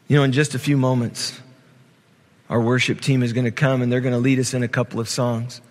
You 0.07 0.17
know, 0.17 0.23
in 0.23 0.31
just 0.31 0.55
a 0.55 0.59
few 0.59 0.77
moments, 0.77 1.39
our 2.49 2.61
worship 2.61 3.01
team 3.01 3.23
is 3.23 3.33
going 3.33 3.45
to 3.45 3.51
come 3.51 3.81
and 3.81 3.91
they're 3.91 4.01
going 4.01 4.13
to 4.13 4.19
lead 4.19 4.39
us 4.39 4.53
in 4.53 4.63
a 4.63 4.67
couple 4.67 4.99
of 4.99 5.09
songs. 5.09 5.61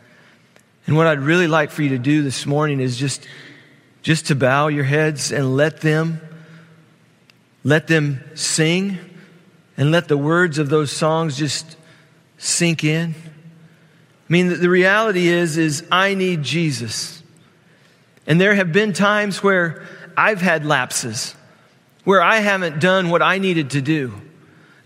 And 0.87 0.97
what 0.97 1.07
I'd 1.07 1.21
really 1.21 1.47
like 1.47 1.71
for 1.71 1.83
you 1.83 1.91
to 1.91 1.99
do 1.99 2.23
this 2.23 2.47
morning 2.47 2.81
is 2.81 2.97
just, 2.97 3.27
just 4.03 4.27
to 4.27 4.35
bow 4.35 4.69
your 4.69 4.85
heads 4.85 5.33
and 5.33 5.57
let 5.57 5.81
them, 5.81 6.21
let 7.63 7.87
them 7.87 8.23
sing 8.35 8.99
and 9.77 9.91
let 9.91 10.09
the 10.09 10.19
words 10.19 10.59
of 10.59 10.69
those 10.69 10.91
songs 10.91 11.39
just 11.39 11.77
sink 12.39 12.85
in. 12.85 13.15
I 14.29 14.33
mean, 14.33 14.49
that 14.49 14.61
the 14.61 14.71
reality 14.71 15.29
is, 15.29 15.59
is 15.59 15.85
I 15.93 16.15
need 16.15 16.43
Jesus. 16.43 17.23
And 18.27 18.41
there 18.41 18.55
have 18.55 18.73
been 18.73 18.93
times 18.95 19.43
where 19.43 19.87
I've 20.17 20.41
had 20.41 20.65
lapses, 20.65 21.35
where 22.05 22.23
I 22.23 22.37
haven't 22.37 22.81
done 22.81 23.11
what 23.11 23.21
I 23.21 23.39
needed 23.39 23.71
to 23.71 23.83
do. 23.83 24.15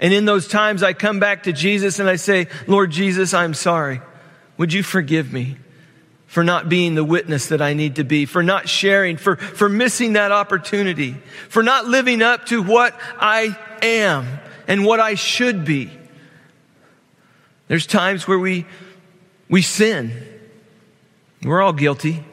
And 0.00 0.12
in 0.12 0.24
those 0.24 0.48
times, 0.48 0.82
I 0.82 0.92
come 0.92 1.20
back 1.20 1.44
to 1.44 1.52
Jesus 1.52 1.98
and 1.98 2.08
I 2.08 2.16
say, 2.16 2.48
Lord 2.66 2.90
Jesus, 2.90 3.34
I'm 3.34 3.54
sorry. 3.54 4.00
Would 4.56 4.72
you 4.72 4.82
forgive 4.82 5.32
me 5.32 5.56
for 6.26 6.42
not 6.42 6.68
being 6.68 6.94
the 6.94 7.04
witness 7.04 7.46
that 7.46 7.62
I 7.62 7.74
need 7.74 7.96
to 7.96 8.04
be, 8.04 8.26
for 8.26 8.42
not 8.42 8.68
sharing, 8.68 9.16
for, 9.16 9.36
for 9.36 9.68
missing 9.68 10.14
that 10.14 10.32
opportunity, 10.32 11.12
for 11.48 11.62
not 11.62 11.86
living 11.86 12.22
up 12.22 12.46
to 12.46 12.62
what 12.62 12.98
I 13.18 13.56
am 13.82 14.26
and 14.66 14.84
what 14.84 14.98
I 15.00 15.14
should 15.14 15.64
be? 15.64 15.90
There's 17.68 17.86
times 17.86 18.26
where 18.26 18.38
we 18.38 18.66
we 19.48 19.62
sin. 19.62 20.12
We're 21.42 21.62
all 21.62 21.72
guilty. 21.72 22.24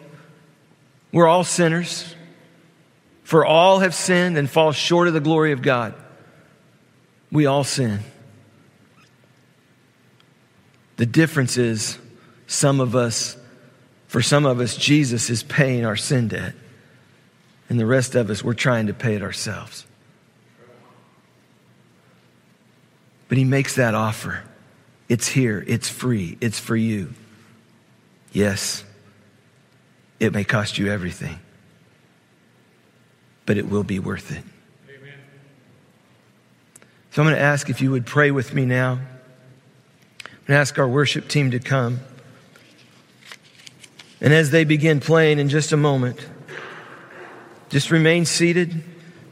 We're 1.12 1.28
all 1.28 1.44
sinners. 1.44 2.14
For 3.24 3.46
all 3.46 3.80
have 3.80 3.96
sinned 3.96 4.38
and 4.38 4.50
fall 4.50 4.72
short 4.72 5.08
of 5.08 5.14
the 5.14 5.20
glory 5.20 5.52
of 5.52 5.62
God. 5.62 5.94
We 7.32 7.46
all 7.46 7.64
sin. 7.64 8.00
The 10.98 11.06
difference 11.06 11.58
is 11.58 11.98
some 12.48 12.80
of 12.80 12.96
us, 12.96 13.38
for 14.08 14.22
some 14.22 14.46
of 14.46 14.60
us, 14.60 14.78
Jesus 14.78 15.30
is 15.30 15.44
paying 15.44 15.86
our 15.86 15.96
sin 15.96 16.28
debt. 16.28 16.54
And 17.68 17.80
the 17.80 17.86
rest 17.86 18.16
of 18.16 18.30
us, 18.30 18.44
we're 18.44 18.54
trying 18.54 18.88
to 18.88 18.94
pay 18.94 19.16
it 19.16 19.24
ourselves. 19.24 19.86
But 23.28 23.38
he 23.38 23.44
makes 23.44 23.76
that 23.76 23.96
offer. 23.96 24.44
It's 25.08 25.28
here, 25.28 25.64
it's 25.68 25.88
free, 25.88 26.38
it's 26.42 26.60
for 26.60 26.76
you. 26.76 27.14
Yes, 28.32 28.84
it 30.20 30.34
may 30.34 30.44
cost 30.44 30.78
you 30.78 30.92
everything, 30.92 31.40
but 33.46 33.58
it 33.58 33.70
will 33.70 33.84
be 33.84 34.00
worth 34.00 34.32
it. 34.32 34.44
Amen. 34.90 35.14
So 37.12 37.22
I'm 37.22 37.28
going 37.28 37.38
to 37.38 37.42
ask 37.42 37.70
if 37.70 37.82
you 37.82 37.92
would 37.92 38.06
pray 38.06 38.32
with 38.32 38.54
me 38.54 38.66
now. 38.66 38.94
I'm 38.94 40.48
going 40.48 40.58
to 40.58 40.62
ask 40.62 40.78
our 40.80 40.88
worship 40.88 41.28
team 41.28 41.52
to 41.52 41.60
come. 41.60 42.00
And 44.22 44.34
as 44.34 44.50
they 44.50 44.64
begin 44.64 45.00
playing 45.00 45.40
in 45.40 45.50
just 45.50 45.72
a 45.72 45.78
moment, 45.78 46.20
just 47.70 47.92
remain 47.92 48.26
seated. 48.26 48.84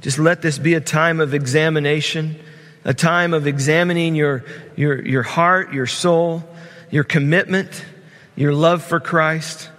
Just 0.02 0.20
let 0.20 0.42
this 0.42 0.60
be 0.60 0.76
a 0.76 0.82
time 0.82 1.20
of 1.20 1.34
examination 1.34 2.38
a 2.86 2.94
time 2.94 3.34
of 3.34 3.48
examining 3.48 4.16
your, 4.16 4.44
your, 4.76 5.02
your 5.06 5.24
heart, 5.24 5.74
your 5.74 5.88
soul, 5.88 6.44
your 6.92 7.04
commitment, 7.04 7.86
your 8.36 8.54
love 8.54 8.84
for 8.84 9.00
Christ. 9.00 9.70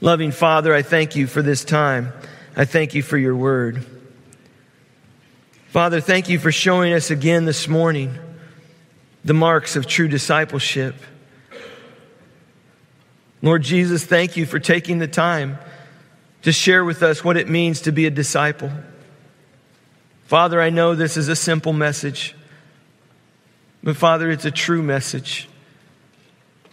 Loving 0.00 0.32
Father, 0.32 0.74
I 0.74 0.82
thank 0.82 1.14
you 1.14 1.26
for 1.26 1.42
this 1.42 1.64
time. 1.64 2.12
I 2.56 2.64
thank 2.64 2.94
you 2.94 3.02
for 3.02 3.16
your 3.16 3.36
word. 3.36 3.86
Father, 5.68 6.00
thank 6.00 6.28
you 6.28 6.38
for 6.38 6.52
showing 6.52 6.92
us 6.92 7.10
again 7.10 7.44
this 7.44 7.68
morning 7.68 8.18
the 9.24 9.34
marks 9.34 9.76
of 9.76 9.86
true 9.86 10.08
discipleship. 10.08 10.94
Lord 13.40 13.62
Jesus, 13.62 14.04
thank 14.04 14.36
you 14.36 14.44
for 14.44 14.58
taking 14.58 14.98
the 14.98 15.08
time 15.08 15.58
to 16.42 16.52
share 16.52 16.84
with 16.84 17.02
us 17.02 17.24
what 17.24 17.36
it 17.36 17.48
means 17.48 17.82
to 17.82 17.92
be 17.92 18.06
a 18.06 18.10
disciple. 18.10 18.70
Father, 20.32 20.62
I 20.62 20.70
know 20.70 20.94
this 20.94 21.18
is 21.18 21.28
a 21.28 21.36
simple 21.36 21.74
message, 21.74 22.34
but 23.82 23.98
Father, 23.98 24.30
it's 24.30 24.46
a 24.46 24.50
true 24.50 24.82
message. 24.82 25.46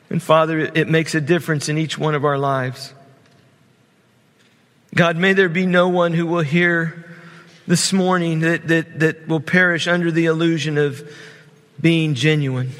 And 0.10 0.24
Father, 0.24 0.60
it 0.60 0.88
makes 0.88 1.14
a 1.14 1.20
difference 1.20 1.68
in 1.68 1.78
each 1.78 1.97
one 1.97 2.16
of 2.16 2.24
our 2.24 2.38
lives. 2.38 2.93
God, 4.95 5.18
may 5.18 5.34
there 5.34 5.49
be 5.49 5.66
no 5.66 5.89
one 5.89 6.14
who 6.14 6.26
will 6.26 6.39
hear 6.39 7.05
this 7.68 7.91
morning 7.91 8.39
that, 8.39 8.66
that, 8.70 8.97
that 9.01 9.28
will 9.28 9.41
perish 9.41 9.89
under 9.89 10.10
the 10.10 10.28
illusion 10.28 10.78
of 10.78 11.03
being 11.82 12.14
genuine. 12.14 12.72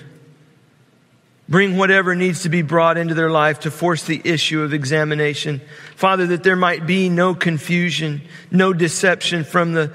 Bring 1.50 1.76
whatever 1.76 2.16
needs 2.16 2.44
to 2.44 2.50
be 2.50 2.62
brought 2.62 2.96
into 2.96 3.16
their 3.16 3.32
life 3.32 3.62
to 3.62 3.72
force 3.72 4.06
the 4.06 4.22
issue 4.24 4.62
of 4.62 4.74
examination. 4.74 5.60
Father, 5.98 6.28
that 6.28 6.44
there 6.44 6.56
might 6.56 6.86
be 6.86 7.10
no 7.10 7.36
confusion, 7.36 8.22
no 8.50 8.72
deception 8.72 9.44
from 9.44 9.74
the, 9.74 9.92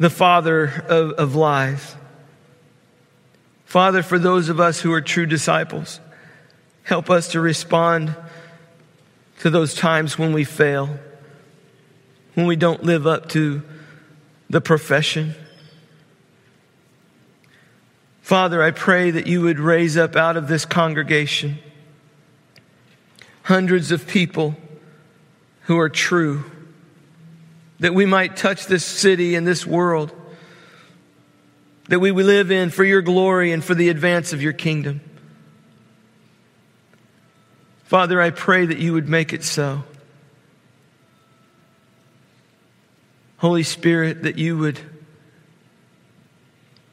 the 0.00 0.10
father 0.10 0.84
of, 0.88 1.12
of 1.12 1.36
lies. 1.36 1.94
Father, 3.64 4.02
for 4.02 4.18
those 4.18 4.48
of 4.48 4.58
us 4.58 4.80
who 4.80 4.92
are 4.92 5.00
true 5.00 5.26
disciples, 5.26 6.00
help 6.82 7.08
us 7.08 7.28
to 7.28 7.40
respond 7.40 8.16
to 9.38 9.50
those 9.50 9.72
times 9.72 10.18
when 10.18 10.32
we 10.32 10.42
fail, 10.42 10.98
when 12.34 12.46
we 12.46 12.56
don't 12.56 12.82
live 12.82 13.06
up 13.06 13.28
to 13.28 13.62
the 14.48 14.60
profession 14.60 15.36
Father, 18.30 18.62
I 18.62 18.70
pray 18.70 19.10
that 19.10 19.26
you 19.26 19.40
would 19.40 19.58
raise 19.58 19.96
up 19.96 20.14
out 20.14 20.36
of 20.36 20.46
this 20.46 20.64
congregation 20.64 21.58
hundreds 23.42 23.90
of 23.90 24.06
people 24.06 24.54
who 25.62 25.76
are 25.80 25.88
true, 25.88 26.48
that 27.80 27.94
we 27.94 28.06
might 28.06 28.36
touch 28.36 28.66
this 28.66 28.84
city 28.84 29.34
and 29.34 29.46
this 29.46 29.66
world, 29.66 30.12
that 31.88 31.98
we 31.98 32.12
live 32.12 32.50
in 32.50 32.70
for 32.70 32.84
your 32.84 33.02
glory 33.02 33.52
and 33.52 33.64
for 33.64 33.74
the 33.74 33.88
advance 33.88 34.32
of 34.32 34.40
your 34.42 34.52
kingdom. 34.52 35.00
Father, 37.84 38.20
I 38.20 38.30
pray 38.30 38.66
that 38.66 38.78
you 38.78 38.92
would 38.92 39.08
make 39.08 39.32
it 39.32 39.42
so. 39.42 39.82
Holy 43.38 43.62
Spirit, 43.62 44.22
that 44.22 44.38
you 44.38 44.58
would 44.58 44.78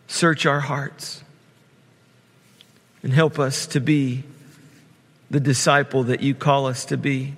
search 0.07 0.45
our 0.45 0.61
hearts 0.61 1.21
and 3.03 3.13
help 3.13 3.38
us 3.38 3.67
to 3.67 3.81
be 3.81 4.23
the 5.29 5.41
disciple 5.41 6.03
that 6.03 6.21
you 6.21 6.33
call 6.33 6.65
us 6.65 6.85
to 6.85 6.97
be. 6.97 7.35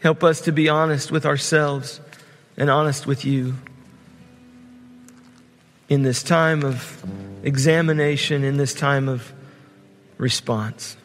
Help 0.00 0.24
us 0.24 0.40
to 0.42 0.52
be 0.52 0.68
honest 0.68 1.12
with 1.12 1.26
ourselves 1.26 2.00
and 2.56 2.70
honest 2.70 3.06
with 3.06 3.24
you 3.24 3.54
in 5.90 6.02
this 6.02 6.22
time 6.22 6.64
of 6.64 7.04
examination, 7.42 8.44
in 8.44 8.56
this 8.56 8.72
time 8.72 9.08
of 9.08 9.32
response. 10.16 10.96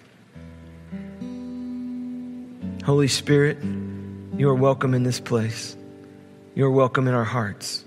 Holy 2.85 3.07
Spirit, 3.07 3.57
you 4.37 4.47
are 4.47 4.55
welcome 4.55 4.93
in 4.93 5.03
this 5.03 5.19
place. 5.19 5.75
You 6.53 6.65
are 6.65 6.71
welcome 6.71 7.07
in 7.07 7.13
our 7.13 7.23
hearts. 7.23 7.83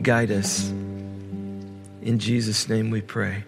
Guide 0.00 0.30
us. 0.30 0.70
In 2.00 2.18
Jesus' 2.18 2.68
name 2.68 2.90
we 2.90 3.02
pray. 3.02 3.44